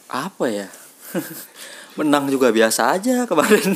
[0.10, 0.68] Apa ya?
[1.98, 3.74] Menang juga biasa aja kemarin.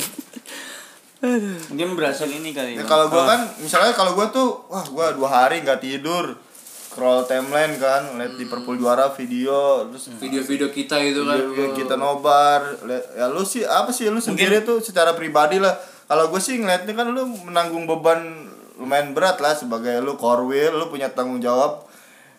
[1.68, 5.28] mungkin berasal ini kali Ya, kalau gua kan misalnya kalau gua tuh wah gua dua
[5.28, 6.36] hari nggak tidur.
[6.90, 11.38] Scroll timeline kan lihat Liverpool juara video terus video-video kita itu kan.
[11.38, 15.76] Video kita nobar liat- ya lu sih apa sih lu sendiri tuh secara pribadi lah.
[16.10, 20.88] Kalau gue sih ngeliatnya kan lu menanggung beban lumayan berat lah sebagai lu korwil lu
[20.88, 21.84] punya tanggung jawab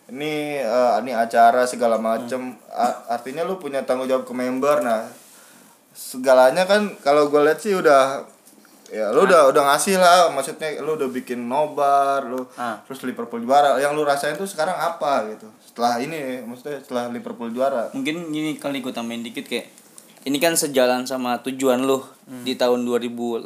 [0.08, 2.58] ini eh, ini acara segala macem.
[2.68, 4.80] A- artinya lu punya tanggung jawab ke member.
[4.80, 5.06] Nah
[5.92, 8.24] segalanya kan kalau gue lihat sih udah
[8.88, 10.28] ya lu udah udah ngasih lah.
[10.30, 12.80] Maksudnya lu udah bikin nobar lu Ah.
[12.82, 13.76] terus Liverpool juara.
[13.76, 15.46] Yang lu rasain tuh sekarang apa gitu?
[15.62, 17.88] Setelah ini maksudnya setelah Liverpool juara.
[17.90, 19.68] Mungkin gini kali gue tambahin dikit kayak
[20.22, 22.06] ini kan sejalan sama tujuan lo
[22.42, 23.42] di tahun 2018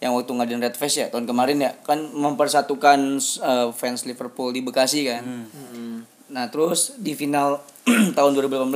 [0.00, 4.64] yang waktu ngadain Red Fest ya tahun kemarin ya kan mempersatukan eh, fans Liverpool di
[4.64, 5.24] Bekasi kan.
[6.30, 7.60] Nah, terus di final
[8.16, 8.70] tahun 2018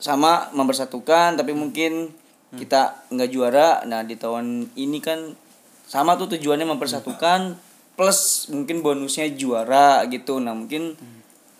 [0.00, 2.10] sama mempersatukan tapi mungkin
[2.56, 3.68] kita nggak juara.
[3.86, 5.38] Nah, di tahun ini kan
[5.84, 7.54] sama tuh tujuannya mempersatukan
[7.94, 10.42] plus mungkin bonusnya juara gitu.
[10.42, 10.98] Nah, mungkin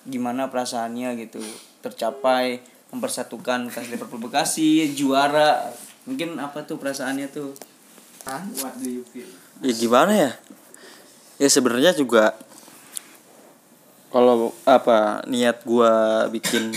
[0.04, 1.40] gimana perasaannya gitu
[1.80, 2.58] tercapai
[2.90, 5.70] mempersatukan fans Liverpool Bekasi juara.
[6.08, 7.52] Mungkin apa tuh perasaannya tuh?
[8.24, 9.28] What do you feel?
[9.60, 10.30] ya gimana ya?
[11.36, 12.32] Ya sebenarnya juga
[14.08, 16.72] kalau apa niat gua bikin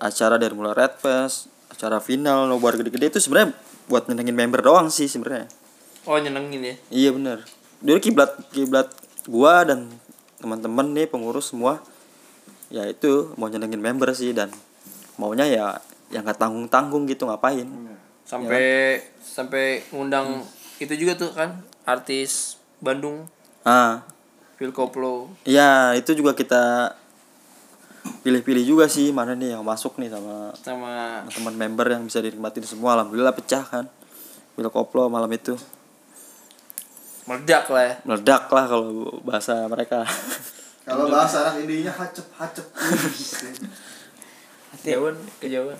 [0.00, 3.54] acara dari mulai Red Fest acara final nobar gede-gede itu sebenarnya
[3.86, 5.46] buat nyenengin member doang sih sebenarnya.
[6.08, 6.74] Oh nyenengin ya.
[6.90, 7.46] iya bener.
[7.78, 8.88] Dulu kiblat kiblat
[9.28, 9.86] gua dan
[10.40, 11.84] teman-teman nih pengurus semua
[12.72, 14.48] ya itu mau nyenengin member sih dan
[15.20, 15.66] maunya ya
[16.08, 17.68] yang nggak tanggung tanggung gitu ngapain
[18.30, 20.46] Sampai sampai ngundang
[20.78, 23.26] itu juga tuh kan artis Bandung
[23.66, 24.06] ah
[24.54, 25.34] Phil Koplo.
[25.42, 26.94] Iya, itu juga kita
[28.20, 32.62] pilih-pilih juga sih mana nih yang masuk nih sama sama teman member yang bisa dinikmatin
[32.62, 32.94] semua.
[32.94, 33.90] Alhamdulillah pecah kan.
[34.54, 35.56] Bila koplo malam itu
[37.24, 37.94] meledak lah ya.
[38.04, 40.04] meledak lah kalau bahasa mereka.
[40.84, 42.66] Kalau bahasa anak indinya hacep hacep.
[44.80, 45.78] Kejauhan, kejauhan.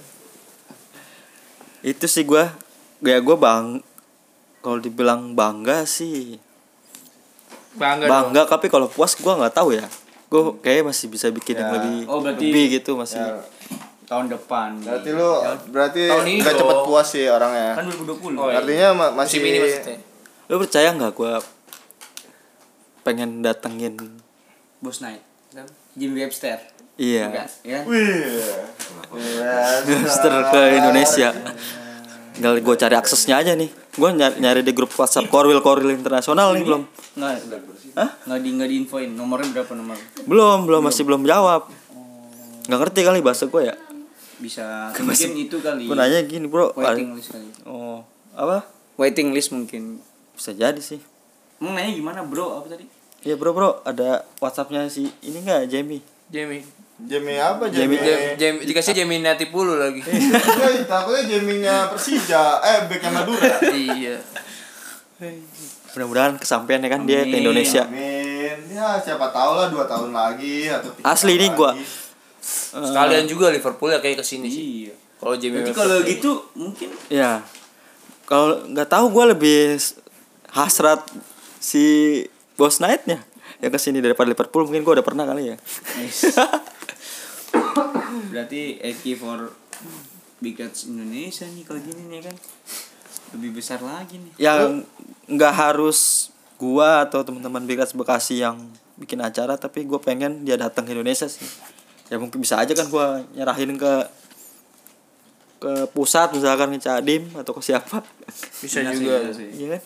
[1.82, 2.52] Itu sih gua
[3.00, 3.66] ya gua bang
[4.58, 6.36] kalau dibilang bangga sih
[7.72, 8.34] Bangga, dong.
[8.34, 9.86] bangga tapi kalau puas gua nggak tahu ya.
[10.26, 11.74] Gue kayak masih bisa bikin yang Ya.
[11.76, 13.18] lebih Oh, berarti- lebih gitu masih.
[13.18, 13.34] Ya,
[14.04, 14.78] Tahun depan.
[14.78, 15.30] berarti lu
[15.68, 17.74] berarti Tahun ini nggak cepet puas sih orangnya.
[17.74, 18.34] kan 2020.
[18.36, 18.58] Oh, iya.
[18.58, 19.98] Artinya ma- masih Musim ini maksudnya.
[20.46, 21.32] Lu percaya nggak gua
[23.00, 23.94] pengen datengin
[24.78, 25.22] Bos Night.
[25.50, 25.66] Kan?
[25.94, 26.62] Jim Webster.
[27.00, 27.80] Iya Enggak, ya.
[27.88, 28.44] Wih.
[29.16, 29.54] Iya.
[30.04, 31.28] Mister ke Indonesia.
[32.36, 33.72] Tinggal gue cari aksesnya aja nih.
[33.96, 36.82] Gue nyari, nyari di grup WhatsApp Korwil Korwil internasional nih belum.
[37.16, 37.40] Enggak.
[37.96, 38.10] Hah?
[38.28, 39.96] Enggak di enggak diinfoin nomornya berapa nomor?
[40.28, 41.72] Belum, belum masih belum jawab.
[42.68, 43.74] Nggak ngerti kali bahasa gue ya.
[44.36, 44.64] Bisa
[45.00, 45.88] mungkin itu kali.
[45.88, 46.76] Gue nanya gini bro.
[46.76, 47.48] Waiting list kali.
[47.64, 48.04] Oh
[48.36, 48.68] apa?
[49.00, 49.98] Waiting list mungkin.
[50.36, 51.00] Bisa jadi sih.
[51.60, 52.56] Mau nanya gimana, Bro?
[52.56, 52.88] Apa tadi?
[53.20, 56.00] Iya bro bro ada WhatsAppnya si ini nggak Jamie?
[56.32, 56.64] Jamie.
[57.02, 58.36] Jamie apa Jamie- Jamie?
[58.36, 60.00] Jam, jam, dikasih Jamie Natipulu lagi.
[60.00, 63.56] Eh, takutnya Jamie-nya Persija, eh backnya Madura.
[63.70, 64.16] iya.
[65.90, 67.40] Mudah-mudahan kesampaian ya kan dia ke Amin.
[67.40, 67.82] Indonesia.
[67.82, 68.56] Amin.
[68.70, 71.72] Ya siapa tahu lah dua tahun lagi atau Asli ini gua.
[71.72, 71.84] lagi.
[72.72, 74.64] Sekalian juga Liverpool ya kayak ke sini sih.
[74.86, 74.94] Iya.
[75.16, 77.42] Kalau Jamie Berarti Webster kalau gitu mungkin Ya.
[78.24, 79.58] Kalau nggak tahu gue lebih
[80.48, 81.02] hasrat
[81.58, 81.84] si
[82.54, 83.18] Bos Knight-nya
[83.58, 85.56] yang ke sini daripada Liverpool mungkin gue udah pernah kali ya.
[88.30, 89.50] berarti Eki for
[90.40, 92.36] Big Cats Indonesia nih kalau gini nih kan.
[93.36, 94.32] Lebih besar lagi nih.
[94.42, 94.82] yang
[95.30, 98.58] nggak harus gua atau teman-teman Bigas Bekasi yang
[99.00, 101.40] bikin acara tapi gue pengen dia datang ke Indonesia sih
[102.12, 103.92] ya mungkin bisa aja kan gua nyerahin ke
[105.56, 108.04] ke pusat misalkan ke Cadim atau ke siapa
[108.60, 109.24] bisa sih, juga.
[109.24, 109.48] iya sih.
[109.56, 109.82] iya kan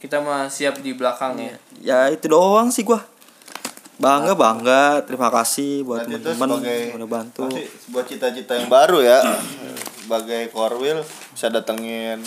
[0.00, 1.56] Kita mah siap di belakang ya.
[1.82, 3.02] ya itu doang sih gua
[4.00, 6.48] bangga bangga terima kasih buat teman-teman
[6.96, 9.20] udah bantu sebuah cita-cita yang baru ya.
[10.00, 11.04] sebagai Corwil
[11.36, 12.18] bisa datengin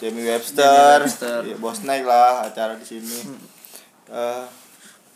[0.00, 1.44] Jamie Webster, Webster.
[1.44, 3.20] Iya, Bos naik lah acara di sini.
[4.08, 4.44] Eh,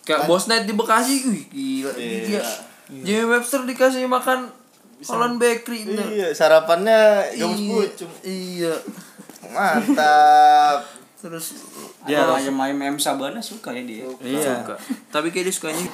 [0.04, 1.92] Kayak Bos Night di Bekasi, wih gila.
[1.96, 2.44] Iya.
[2.92, 3.02] Iya.
[3.08, 4.52] Jamie Webster dikasih makan
[5.08, 5.88] Holland Bakery.
[6.12, 8.04] iya, sarapannya gabus Iya.
[8.20, 8.74] Iya.
[9.48, 11.03] Mantap.
[11.24, 11.56] Terus
[12.04, 14.04] Dia ayam ayam M Sabana suka ya dia.
[14.20, 14.76] iya suka.
[15.08, 15.88] Tapi kayak dia sukanya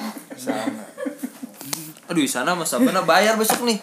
[2.05, 3.79] Aduh, di sana Mas Sabana bayar besok nih.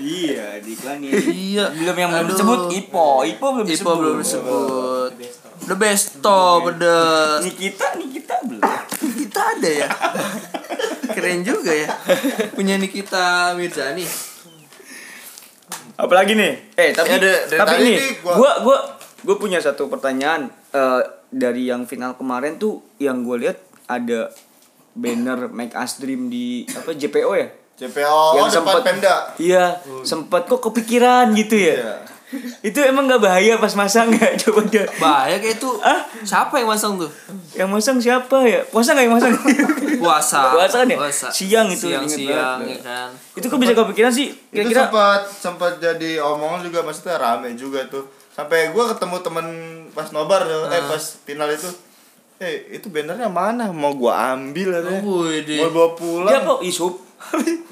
[0.00, 1.12] iya, diiklanin.
[1.28, 1.68] iya.
[1.68, 2.32] Belum yang belum Aduh.
[2.32, 3.96] disebut Ipo, Ipo belum Ipo disebut.
[3.98, 5.10] belum disebut.
[5.68, 7.44] The best top, pedas.
[7.44, 8.64] Nikita, Nikita belum.
[9.20, 9.88] Kita ada ya.
[11.10, 11.92] Keren juga ya.
[12.56, 14.08] Punya Nikita Mirzani.
[15.94, 16.72] Apalagi nih?
[16.72, 18.78] Eh, tapi Ya, dari tapi nih gua- gua gua
[19.20, 23.58] gua punya satu pertanyaan eh, dari yang final kemarin tuh yang gue lihat
[23.88, 24.32] ada
[24.96, 27.48] banner Make Us Dream di apa JPO ya?
[27.78, 29.14] CPO yang depan sempat Pemda.
[29.38, 29.64] Iya,
[30.02, 31.74] sempat kok kepikiran gitu ya.
[31.78, 31.94] Iya.
[32.68, 34.34] Itu emang nggak bahaya pas masang nggak?
[34.44, 34.84] Coba dia.
[35.00, 35.70] Bahaya kayak itu.
[35.80, 36.04] Ah?
[36.20, 37.08] Siapa yang masang tuh?
[37.56, 38.60] Yang masang siapa ya?
[38.68, 39.32] Puasa nggak yang masang?
[40.02, 40.40] Puasa.
[40.52, 40.98] Puasa kan ya?
[41.00, 41.28] Puasa.
[41.32, 42.76] Siang itu, Siang, siang, banget.
[42.76, 43.08] ya kan.
[43.32, 44.28] itu kok bisa kepikiran sih?
[44.28, 48.04] Itu Kira-kira sempat sempat jadi omongan juga maksudnya rame juga tuh.
[48.34, 49.46] Sampai gua ketemu temen
[49.98, 51.66] pas nobar tuh, eh pas final itu.
[52.38, 53.74] Eh, itu bannernya mana?
[53.74, 55.02] Mau gua ambil katanya.
[55.02, 55.58] Wih, deh.
[55.58, 56.30] Mau bawa pulang.
[56.30, 56.94] dia kok isup?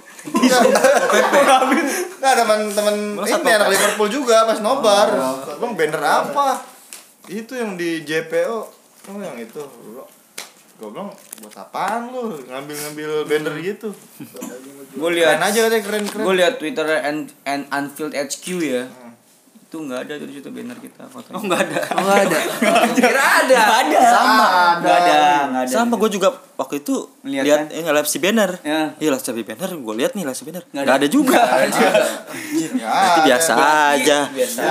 [2.18, 5.14] Nah, teman-teman ini anak Liverpool juga pas nobar.
[5.62, 6.58] Bang banner apa?
[7.30, 8.58] Itu yang di JPO.
[9.06, 9.62] Oh, yang itu.
[10.76, 13.94] Gue bilang buat apaan lu ngambil-ngambil banner gitu.
[14.98, 16.24] Gue lihat aja katanya keren-keren.
[16.26, 18.84] gue lihat Twitter and, and Anfield HQ ya.
[19.76, 21.36] Itu nggak ada tuh di situ banner kita fotonya.
[21.36, 21.80] Oh nggak ada.
[21.92, 22.38] Oh, nggak ada.
[22.96, 23.60] Kira ada.
[23.60, 24.00] Nggak ada.
[24.08, 24.48] Sama.
[24.80, 25.20] Nggak ada.
[25.52, 25.72] Nggak ada.
[25.76, 26.94] Sama gue juga waktu itu
[27.28, 27.76] Lihat lihat kan?
[27.76, 28.50] ini live si banner.
[28.64, 28.80] Ya.
[28.96, 30.64] Iya live si banner, gue lihat nih live si banner.
[30.72, 30.96] Nggak ada.
[30.96, 31.40] ada juga.
[32.80, 33.52] Berarti biasa
[33.92, 34.18] aja.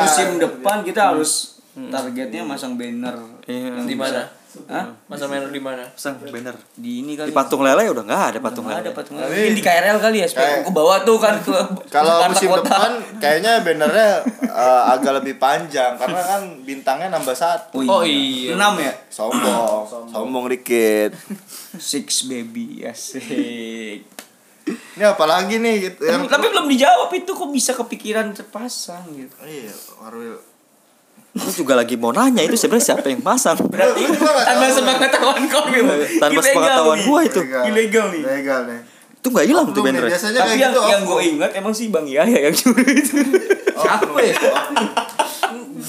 [0.01, 3.13] Musim depan kita harus targetnya masang banner.
[3.45, 3.85] Iya.
[3.85, 4.25] Di mana?
[4.65, 4.85] Hah?
[5.05, 5.83] Masa main di mana?
[5.87, 6.55] Pasang banner.
[6.73, 7.29] Di ini kali.
[7.29, 8.81] Di patung lele udah nggak ada patung lele.
[8.81, 9.29] ada patung lele.
[9.29, 11.53] Mungkin di KRL kali ya, supaya Kayak- ke bawah tuh kan ke
[11.87, 12.63] Kalau musim Kota.
[12.63, 14.09] depan kayaknya bannernya
[14.41, 17.83] eh, agak lebih panjang karena kan bintangnya nambah satu.
[17.83, 18.55] Oh iya.
[18.55, 18.93] Enam ya?
[19.15, 21.11] Sombong, sombong dikit.
[21.75, 24.07] Six baby, asik.
[24.65, 29.35] Ini apalagi nih gitu yang Tapi belum dijawab itu kok bisa kepikiran terpasang gitu.
[29.39, 30.41] Iya, Warwil.
[31.35, 33.59] Gue juga lagi mau nanya itu sebenarnya siapa yang pasang.
[33.59, 34.71] Berarti tanpa tahu.
[34.71, 35.83] sepengetahuan kau gitu.
[36.15, 37.39] Tanpa Ilegal sepengetahuan gua itu.
[37.43, 38.21] Ilegal nih.
[38.23, 38.79] Legal nih.
[39.15, 39.83] Itu nggak hilang tuh.
[39.83, 40.81] Biasanya Tapi kayak yang gitu.
[40.87, 43.19] yang gue ingat emang sih Bang Yahya yang curi itu.
[43.83, 44.35] Siapa ya?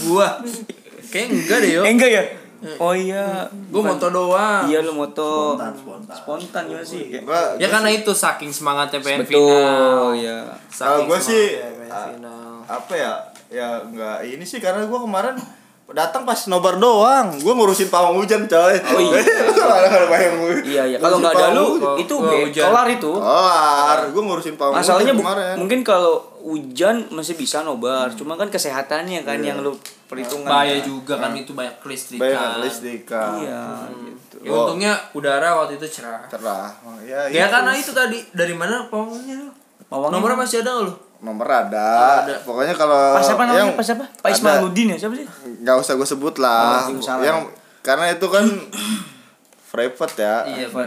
[0.02, 0.28] Gua.
[1.06, 1.82] Kayak enggak deh yo.
[1.82, 2.22] Eh, enggak ya?
[2.82, 3.46] Oh iya.
[3.70, 4.66] Gua moto doang.
[4.66, 5.54] Iya lu moto
[6.12, 7.06] spontan gimana sih?
[7.06, 10.10] Kayak- Gua, Ya karena itu saking semangatnya pengen Betul, final.
[10.16, 10.38] ya.
[10.66, 12.42] kalau Saking gue sih semangatnya pengen final.
[12.66, 13.12] apa ya?
[13.48, 15.36] Ya enggak ini sih karena gue kemarin
[15.88, 17.30] datang pas nobar doang.
[17.36, 18.74] Gue ngurusin pawang hujan, coy.
[18.74, 19.22] Oh, iya.
[20.66, 20.98] Iya iya.
[20.98, 21.66] Kalau nggak ada lu
[21.96, 22.64] itu be- hujan.
[22.64, 23.12] kelar itu.
[23.12, 25.54] Kelar, gue ngurusin pawang Masalahnya hujan kemarin.
[25.56, 29.74] mungkin kalau hujan masih bisa nobar, cuma kan kesehatannya kan yang lu
[30.06, 30.46] perhitungan.
[30.46, 32.22] Bahaya juga kan itu banyak kelistrikan.
[32.24, 33.30] banyak listrikan.
[33.40, 33.62] Iya,
[34.04, 34.36] gitu.
[34.42, 36.22] Ya, untungnya udara waktu itu cerah.
[36.26, 36.70] Cerah.
[36.82, 37.52] Oh, ya, Ya itu.
[37.52, 39.50] karena itu tadi dari mana pawangnya?
[39.86, 40.94] Pawangnya- Nomornya masih ada nggak lu?
[41.18, 42.22] Nomor ada.
[42.22, 42.34] ada.
[42.42, 43.60] Pokoknya kalau Pas siapa namanya?
[43.62, 44.04] yang Pas siapa?
[44.04, 44.30] Pak.
[44.30, 44.96] Ismailudin ya?
[44.98, 45.26] Siapa sih?
[45.60, 46.84] nggak usah gue sebut lah.
[46.84, 47.48] Oh, yang
[47.80, 48.44] karena itu kan
[49.70, 50.36] private ya.
[50.46, 50.84] Iya, Pak.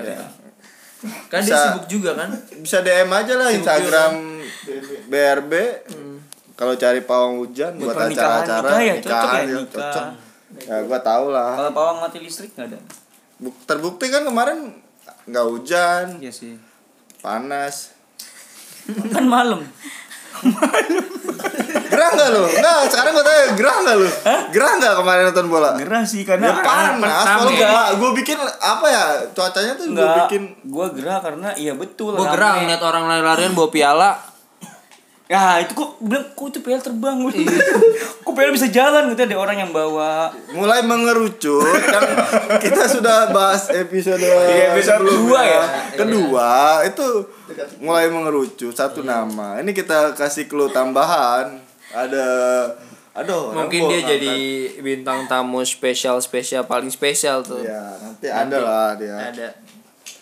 [1.32, 2.30] Kan dia Bisa- sibuk juga kan?
[2.54, 4.12] Bisa DM aja lah Sibuk Instagram
[5.08, 5.54] BRB.
[6.54, 9.64] Kalau cari pawang hujan Buat acara-acara nikah ya, cocok ya, nikah.
[9.72, 10.06] cocok.
[10.60, 11.56] Ya gua tahu lah.
[11.56, 12.80] Kalau pawang mati listrik nggak ada.
[13.40, 14.76] Buk- Terbukti kan kemarin
[15.24, 16.60] nggak hujan, Iya sih.
[17.18, 17.96] panas.
[19.14, 19.64] Kan malam.
[21.90, 22.44] Gerah nggak lu?
[22.48, 24.08] Nggak, sekarang gua tanya gerah nggak lu?
[24.54, 25.70] Gerah nggak kemarin nonton bola?
[25.76, 27.70] Gerah sih Ya karena panas, pertama kalau ya.
[27.70, 32.16] gua, gua bikin apa ya cuacanya tuh gua Enggak, bikin gua gerah karena iya betul.
[32.16, 34.12] Gue gerang ngeliat orang lari-larian bawa piala.
[35.30, 37.22] Ya itu kok bilang kok itu PL terbang?
[38.26, 40.34] Kok PL bisa jalan gitu ada orang yang bawa.
[40.50, 42.02] Mulai mengerucut kan
[42.58, 45.64] kita sudah bahas episode Iya, episode kedua ya?
[45.94, 46.50] kedua
[46.82, 47.30] itu
[47.78, 49.62] mulai mengerucut satu nama.
[49.62, 51.62] Ini kita kasih clue tambahan.
[51.90, 52.28] Ada
[53.14, 54.10] aduh Mungkin dia ngangkat.
[54.10, 54.36] jadi
[54.82, 57.62] bintang tamu spesial spesial paling spesial tuh.
[57.62, 58.34] ya nanti.
[58.34, 59.14] ada lah dia.
[59.30, 59.54] Ada.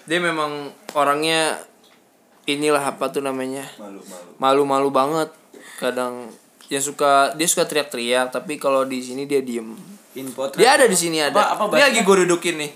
[0.03, 1.59] Dia memang orangnya
[2.47, 3.67] inilah apa tuh namanya?
[4.37, 5.29] Malu-malu banget.
[5.77, 6.31] Kadang
[6.67, 9.75] ya suka dia suka teriak-teriak tapi kalau di sini dia diem.
[10.13, 11.53] info Dia ada di sini ada.
[11.53, 12.71] Apa- apa Ini lagi gue dudukin nih.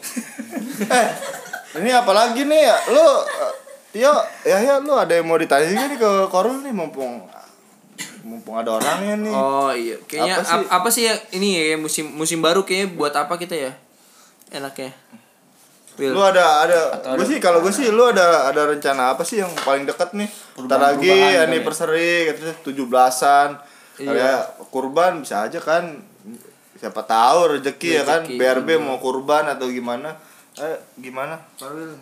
[0.85, 1.07] eh
[1.79, 3.53] ini apalagi nih ya lu eh,
[3.91, 4.13] Tio
[4.43, 7.25] ya ya lu ada yang mau ditanya nih ke Korul nih mumpung
[8.21, 10.53] mumpung ada orangnya nih Oh iya, kayaknya Apa apa sih?
[10.53, 13.71] sih, apa sih ya ini ya musim musim baru kayaknya buat apa kita ya?
[14.49, 14.93] Enaknya.
[16.01, 16.17] Will.
[16.17, 16.79] Lu ada ada
[17.13, 20.25] gue sih kalau gue sih lu ada ada rencana apa sih yang paling dekat nih?
[20.57, 23.61] Ntar lagi kali anniversary katanya tujuh belasan.
[24.01, 24.09] Iya.
[24.09, 24.41] Kayak
[24.73, 26.01] kurban bisa aja kan.
[26.81, 28.25] Siapa tahu rezeki ya kan.
[28.25, 30.17] BRB mau kurban atau gimana?
[30.57, 31.37] Eh gimana?
[31.61, 31.93] Farwil?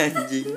[0.00, 0.56] Anjing.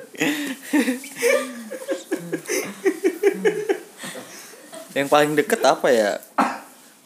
[4.95, 6.15] yang paling deket apa ya?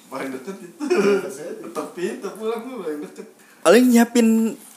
[0.05, 0.85] Paling deket itu.
[1.81, 3.25] Tapi itu pulang paling deket.
[3.63, 4.27] Paling nyiapin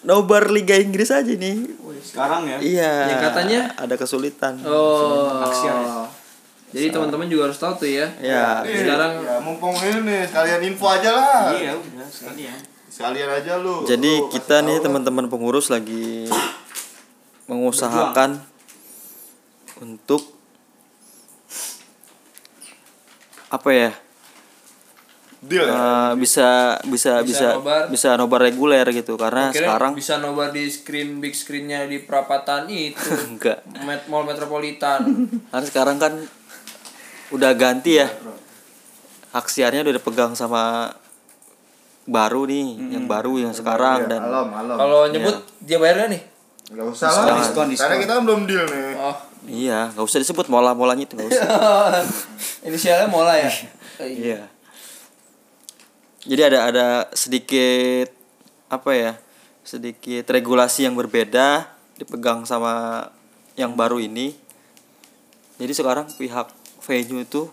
[0.07, 1.66] nobar Liga Inggris aja nih.
[2.07, 2.93] sekarang ya Iya.
[3.11, 3.61] Yang katanya?
[3.74, 4.55] ada kesulitan.
[4.62, 5.43] Oh.
[5.43, 6.07] Aksian.
[6.70, 8.07] Jadi teman-teman juga harus tahu tuh ya.
[8.22, 8.62] Ya.
[8.62, 11.51] Sekarang ya mumpung ini nih sekalian info aja lah.
[11.51, 13.82] iya udah sekalian Sekalian aja lu.
[13.84, 16.30] Jadi Lu kita nih teman-teman pengurus lagi
[17.51, 18.39] mengusahakan
[19.82, 20.22] untuk
[23.51, 23.91] apa ya?
[25.47, 25.72] Deal ya.
[25.72, 26.49] eh, bisa
[26.84, 27.82] bisa Bisa bisa nobar.
[27.86, 32.66] bisa nobar reguler gitu karena kira sekarang bisa nobar di screen big screennya di perapatan
[32.66, 32.99] itu.
[33.30, 35.01] enggak Met Mall Metropolitan.
[35.51, 36.12] karena sekarang kan
[37.28, 38.07] udah ganti ya
[39.30, 40.94] hak siarnya udah dipegang sama
[42.05, 44.76] baru nih yang baru yang sekarang dan Malam, malam.
[44.76, 46.22] Kalau nyebut dia bayar gak nih?
[46.68, 47.34] Gak usah lah.
[47.36, 47.82] Diskon, diskon.
[47.84, 48.94] Karena kita kan belum deal nih.
[48.97, 49.16] Oh,
[49.47, 51.47] Iya, nggak usah disebut mola-molanya itu nggak usah.
[52.66, 53.51] Inisialnya Mola ya.
[54.01, 54.42] Iya.
[56.26, 58.10] Jadi ada ada sedikit
[58.66, 59.12] apa ya?
[59.62, 63.06] Sedikit regulasi yang berbeda dipegang sama
[63.54, 64.34] yang baru ini.
[65.56, 66.50] Jadi sekarang pihak
[66.84, 67.48] venue itu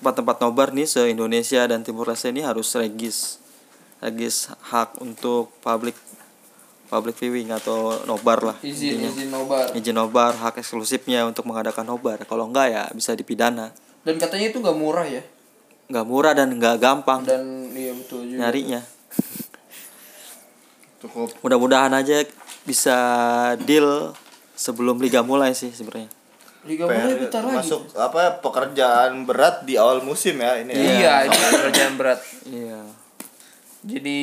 [0.00, 3.36] tempat-tempat nobar nih se Indonesia dan Timur Leste ini harus regis
[4.00, 5.92] regis hak untuk public
[6.88, 9.10] public viewing atau nobar lah Izin intinya.
[9.12, 9.66] izin nobar.
[9.76, 14.64] izin nobar hak eksklusifnya untuk mengadakan nobar kalau enggak ya bisa dipidana Dan katanya itu
[14.64, 15.20] gak murah ya.
[15.90, 18.38] Nggak murah dan nggak gampang Dan iya betul juga.
[18.40, 18.80] nyarinya
[21.00, 22.22] Cukup mudah-mudahan aja
[22.62, 22.96] bisa
[23.58, 24.12] deal
[24.52, 26.12] sebelum liga mulai sih sebenarnya
[26.60, 27.56] Liga mulai bentar lagi.
[27.56, 30.70] masuk apa ya, pekerjaan berat di awal musim ya ini.
[30.70, 30.84] ya.
[30.92, 32.20] Iya, itu pekerjaan berat.
[32.44, 32.80] iya
[33.80, 34.20] Jadi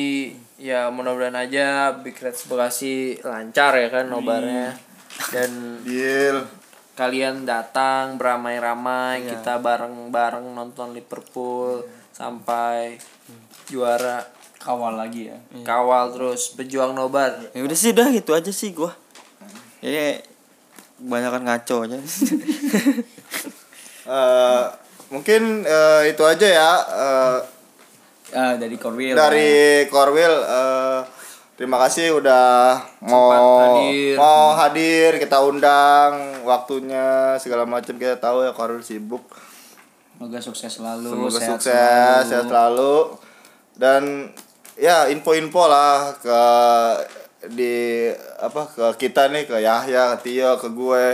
[0.54, 1.66] ya mudah-mudahan aja
[1.98, 4.70] Big Reds Bekasi lancar ya kan nobarnya.
[5.34, 6.46] Dan Deal.
[6.98, 9.38] Kalian datang beramai-ramai Iya.
[9.38, 12.98] kita bareng-bareng nonton Liverpool sampai
[13.64, 14.26] juara
[14.58, 15.38] Kawal lagi ya.
[15.62, 18.90] kawal terus berjuang nobar ya udah sih udah gitu aja sih gua
[19.78, 20.18] ya
[20.98, 21.98] kebanyakan ngaco aja
[24.08, 24.64] Eh,
[25.10, 27.38] mungkin eh, itu aja ya eh,
[28.30, 29.12] Ah, dari Korwil.
[29.12, 29.50] dari
[29.86, 31.00] Korwil eh,
[31.58, 34.14] terima kasih udah mau hadir.
[34.14, 39.26] mau hadir kita undang waktunya segala macam kita tahu ya Korwil sibuk
[40.14, 41.08] Semoga sukses selalu.
[41.08, 42.26] semoga sehat sukses selalu.
[42.26, 42.96] sehat selalu
[43.74, 44.02] dan
[44.74, 46.42] ya info-info lah ke
[47.48, 51.04] di apa ke kita nih ke Yahya ke Tio ke gue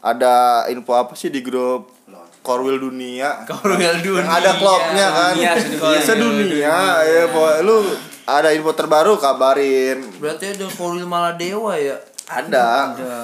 [0.00, 1.92] ada info apa sih di grup
[2.40, 6.00] Korwil dunia Korwil dunia yang ada klubnya kan Dunia, sedunia.
[6.00, 7.80] sedunia ya boy lu
[8.26, 10.00] ada info terbaru kabarin.
[10.18, 11.96] Berarti ada Korwil Maladewa ya?
[12.26, 12.94] Ada.
[12.94, 13.16] Ada.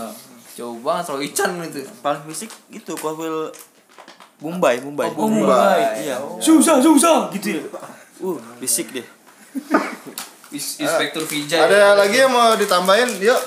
[0.56, 3.52] Jauh banget soal Ican itu paling fisik itu Korwil
[4.40, 5.08] Mumbai Mumbai.
[5.16, 6.04] Oh, Mumbai.
[6.04, 6.16] iya.
[6.40, 7.28] Susah, susah.
[7.32, 7.62] Gitu ya.
[8.16, 9.04] uh fisik deh
[10.48, 11.60] Is- Inspektur Vijay.
[11.60, 13.20] Ada lagi yang mau ditambahin?
[13.20, 13.40] Yuk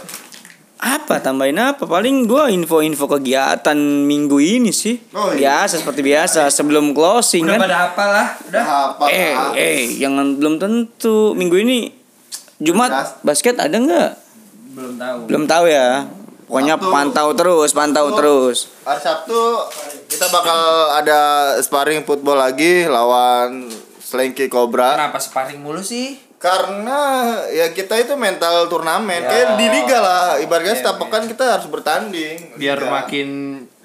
[0.80, 1.84] Apa tambahin apa?
[1.84, 4.96] Paling gua info-info kegiatan minggu ini sih.
[5.12, 5.68] Oh, iya.
[5.68, 7.62] Biasa seperti biasa sebelum closing udah kan.
[7.62, 11.92] pada apa lah udah apa Eh, eh, jangan belum tentu minggu ini
[12.58, 14.10] Jumat Bas- basket ada nggak?
[14.70, 16.08] belum tahu Belum tahu ya.
[16.46, 18.58] Pokoknya Waktu- pantau terus, pantau Waktu- terus.
[18.82, 19.40] hari Sabtu
[20.08, 20.62] kita bakal
[20.94, 21.20] ada
[21.58, 23.68] sparring football lagi lawan
[24.00, 27.00] Slinky Cobra kenapa sparring mulu sih karena
[27.48, 32.56] ya kita itu mental turnamen kayak di liga lah ibaratnya setiap pekan kita harus bertanding
[32.56, 32.88] biar Liga.
[32.90, 33.28] makin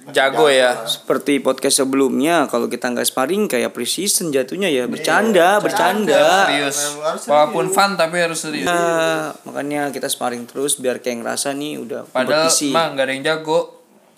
[0.06, 6.44] jago ya Seperti podcast sebelumnya, kalau kita nggak sparring kayak pre-season jatuhnya ya bercanda, bercanda.
[6.46, 7.26] serius Harus serius.
[7.26, 12.04] walaupun fun tapi harus serius Ya, makanya kita sparring terus biar kayak ngerasa nih udah
[12.06, 12.68] padahal kompetisi.
[12.68, 13.60] mah nggak ada yang jago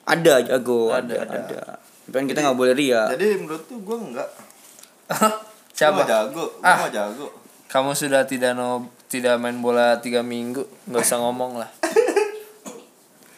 [0.05, 1.61] Ada jago, ada, ada.
[2.03, 3.07] Tapi kan kita nggak boleh ria.
[3.09, 4.29] jadi menurut tuh gue enggak
[5.73, 6.91] siapa Gua jago gue Ah.
[6.91, 7.27] jago
[7.77, 11.69] kamu sudah tidak no tidak main bola tiga minggu nggak usah ngomong lah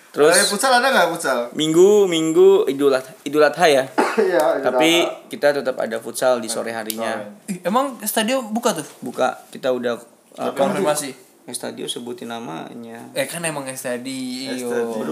[0.08, 1.38] Terus Terus futsal ada nggak futsal?
[1.54, 3.84] minggu minggu idul Adha, idul adha ya.
[4.18, 4.58] Iya.
[4.58, 7.22] Tapi kita tetap ada futsal di sore harinya.
[7.46, 9.94] Ih, emang stadion buka tuh Buka kita udah
[10.34, 13.08] apa konfirmasi stadion sebutin namanya.
[13.12, 14.56] eh kan emang Stadion.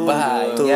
[0.04, 0.68] bahaya Tuh,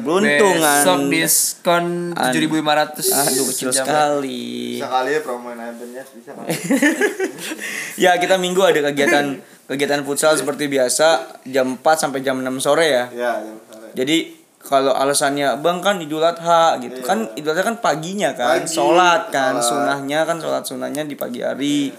[0.00, 0.60] beruntungan.
[0.60, 4.76] besok diskon tujuh ribu lima ratus Aduh kecil sekali.
[4.76, 6.30] Bisa kali ya promoin Ibannya bisa.
[7.96, 9.36] Ya kita minggu ada kegiatan
[9.66, 13.04] kegiatan futsal seperti biasa jam 4 sampai jam 6 sore ya.
[13.08, 13.88] Iya, jam sore.
[13.92, 14.16] Jadi
[14.58, 19.30] kalau alasannya bang kan idul adha gitu kan idul adha kan paginya kan Pagi, sholat
[19.30, 19.62] kan sholat.
[19.62, 21.94] sunahnya kan sholat sunahnya di pagi hari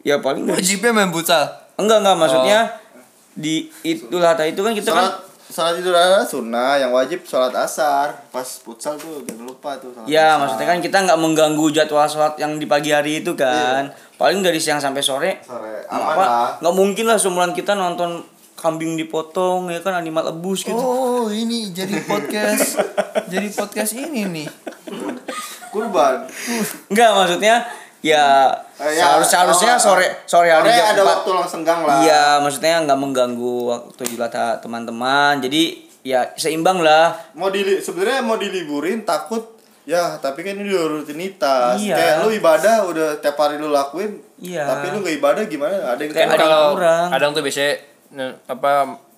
[0.00, 2.58] ya paling wajibnya main futsal enggak enggak maksudnya
[3.34, 7.50] di idul adha itu kan kita Sholat kan sholat itu adalah sunnah yang wajib sholat
[7.58, 8.14] asar.
[8.30, 10.38] Pas futsal tuh jangan lupa tuh sholat ya asar.
[10.46, 13.90] maksudnya kan kita nggak mengganggu jadwal sholat yang di pagi hari itu kan.
[14.14, 15.84] Paling dari siang sampai sore sore.
[15.90, 16.48] aman apa lah.
[16.62, 18.22] nggak mungkin lah seumuran kita nonton
[18.54, 20.78] kambing dipotong ya kan animal abuse gitu.
[20.78, 22.78] Oh ini jadi podcast
[23.32, 24.46] jadi podcast ini nih.
[25.74, 26.30] Kurban.
[26.90, 27.66] Enggak maksudnya
[28.02, 31.10] ya, Eh, ya, seharus seharusnya oh, sore sore hari jam ada 4.
[31.10, 35.36] waktu langsung senggang lah Iya, maksudnya nggak mengganggu waktu julata teman-teman.
[35.38, 35.62] Jadi
[36.00, 37.12] ya seimbang lah.
[37.34, 41.92] mau di sebenarnya mau diliburin takut ya tapi kan ini udah rutinitas Iya.
[41.92, 44.64] kayak lu ibadah udah tiap hari lu lakuin Iya.
[44.64, 46.30] tapi lu gak ibadah gimana ada yang Kayak kurang.
[46.30, 47.06] ada yang kalau kurang.
[47.10, 47.72] kadang tuh biasanya
[48.46, 48.70] apa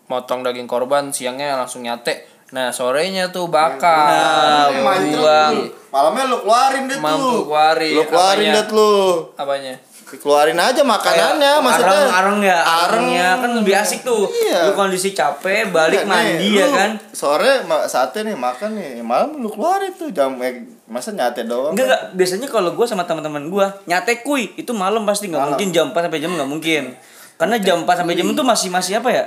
[0.05, 5.55] motong daging korban siangnya langsung nyate Nah sorenya tuh bakal Nah, buang.
[5.89, 7.41] Malamnya lu keluarin deh Mampu tuh.
[7.47, 7.93] keluarin.
[7.93, 8.93] Lu keluarin deh lu.
[9.35, 9.75] apanya?
[10.13, 11.89] Keluarin aja makanannya maksudnya.
[12.05, 13.09] arang arang ya Arang.
[13.09, 14.69] arangnya kan lebih asik tuh Iya.
[14.69, 17.53] lu kondisi capek balik Iya, nih, mandi ya lu kan Sore
[17.87, 19.01] sate nih makan nih.
[19.01, 20.53] Malam lu keluarin tuh jam eh,
[20.85, 21.73] masa nyate doang.
[21.73, 22.03] Enggak, enggak.
[22.15, 25.97] Biasanya kalau gue sama teman-teman gue nyate kuy itu malam pasti nggak mungkin jam 4
[26.03, 26.85] sampai jam nggak mungkin.
[27.35, 29.25] Karena jam 4 sampai jam itu masih masih apa ya?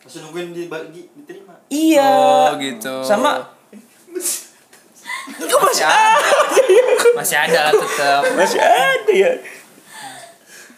[0.00, 1.43] Masih nungguin dibagi diterima.
[1.74, 2.06] Iya.
[2.06, 2.94] Oh gitu.
[3.02, 3.42] Sama
[5.34, 6.20] Itu masih ada.
[7.18, 8.22] masih ada lah tetap.
[8.38, 9.32] masih ada ya.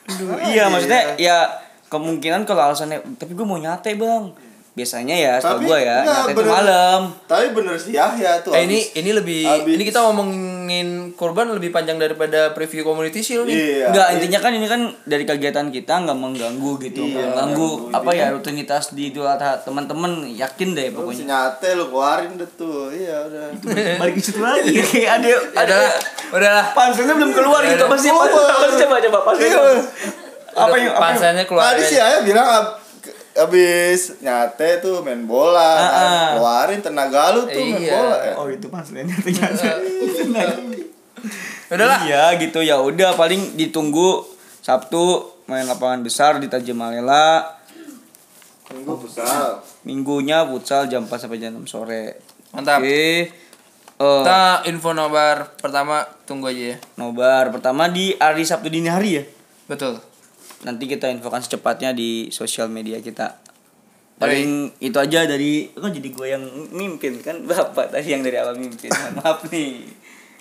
[0.06, 1.50] Aduh, iya maksudnya ya
[1.90, 4.30] kemungkinan kalau alasannya tapi gue mau nyate bang
[4.76, 6.52] biasanya ya setahu gue ya enggak, nyate itu bener.
[6.52, 8.52] malam Tapi bener sih Yahya tuh.
[8.52, 13.18] Eh ini habis- ini lebih habis- ini kita ngomongin korban lebih panjang daripada preview community
[13.18, 13.56] shield nih.
[13.56, 13.86] Iya.
[13.88, 17.96] Enggak, intinya kan ini kan dari kegiatan kita nggak mengganggu gitu, nggak Iya, mengganggu mengganggu.
[17.96, 21.24] apa ya rutinitas di Idul Adha teman-teman yakin deh pokoknya.
[21.24, 22.92] nyate lu keluarin deh tuh.
[22.92, 23.46] Iya udah.
[23.96, 24.76] balik ke situ lagi
[25.08, 25.92] ada ada Udahlah,
[26.30, 26.66] udahlah.
[26.70, 27.88] panselnya belum keluar gitu Udah.
[27.88, 29.60] pasti pasti coba coba panselnya
[30.52, 32.44] apa yang panselnya keluar Tadi sih ya bilang
[33.36, 35.84] ab- abis nyate tuh main bola, kan.
[35.84, 36.28] ah.
[36.34, 37.92] keluarin tenaga lu tuh main Iya.
[37.92, 38.16] bola.
[38.18, 38.32] Ya.
[38.34, 39.76] oh itu panselnya ternyata
[41.66, 41.98] Udahlah.
[42.04, 44.22] iya gitu ya udah paling ditunggu
[44.58, 45.02] Sabtu
[45.44, 47.54] main lapangan besar di Tajamalela
[48.68, 49.62] Minggu besar.
[49.82, 52.18] minggunya futsal jam 4 sampai jam 6 sore
[52.50, 52.80] Mantap.
[52.80, 53.02] oke
[53.96, 56.78] Eh, Kita info nobar pertama tunggu aja ya.
[56.96, 59.24] nobar pertama di hari Sabtu dini hari ya
[59.66, 59.96] Betul.
[60.66, 63.38] Nanti kita infokan secepatnya di sosial media kita
[64.18, 66.42] paling itu aja dari kan jadi gue yang
[66.74, 68.90] mimpin kan bapak tadi yang dari awal mimpin
[69.22, 69.86] maaf nih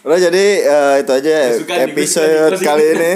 [0.06, 2.94] Udah jadi eh, itu aja nih, nih, episode suka kali nih.
[2.94, 3.12] ini.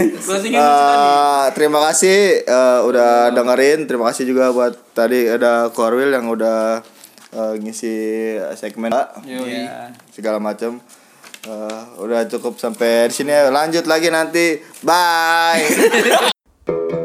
[0.50, 3.86] Nih, Eh, terima kasih eh, udah dengerin.
[3.86, 6.82] Terima kasih juga buat tadi ada Korwil yang udah
[7.30, 7.94] eh, ngisi
[8.58, 8.90] segmen
[9.22, 9.70] Yoi.
[9.70, 9.94] ya.
[10.10, 10.82] segala macam.
[11.46, 13.38] Eh, udah cukup sampai di sini.
[13.54, 14.58] Lanjut lagi nanti.
[14.82, 16.34] Bye.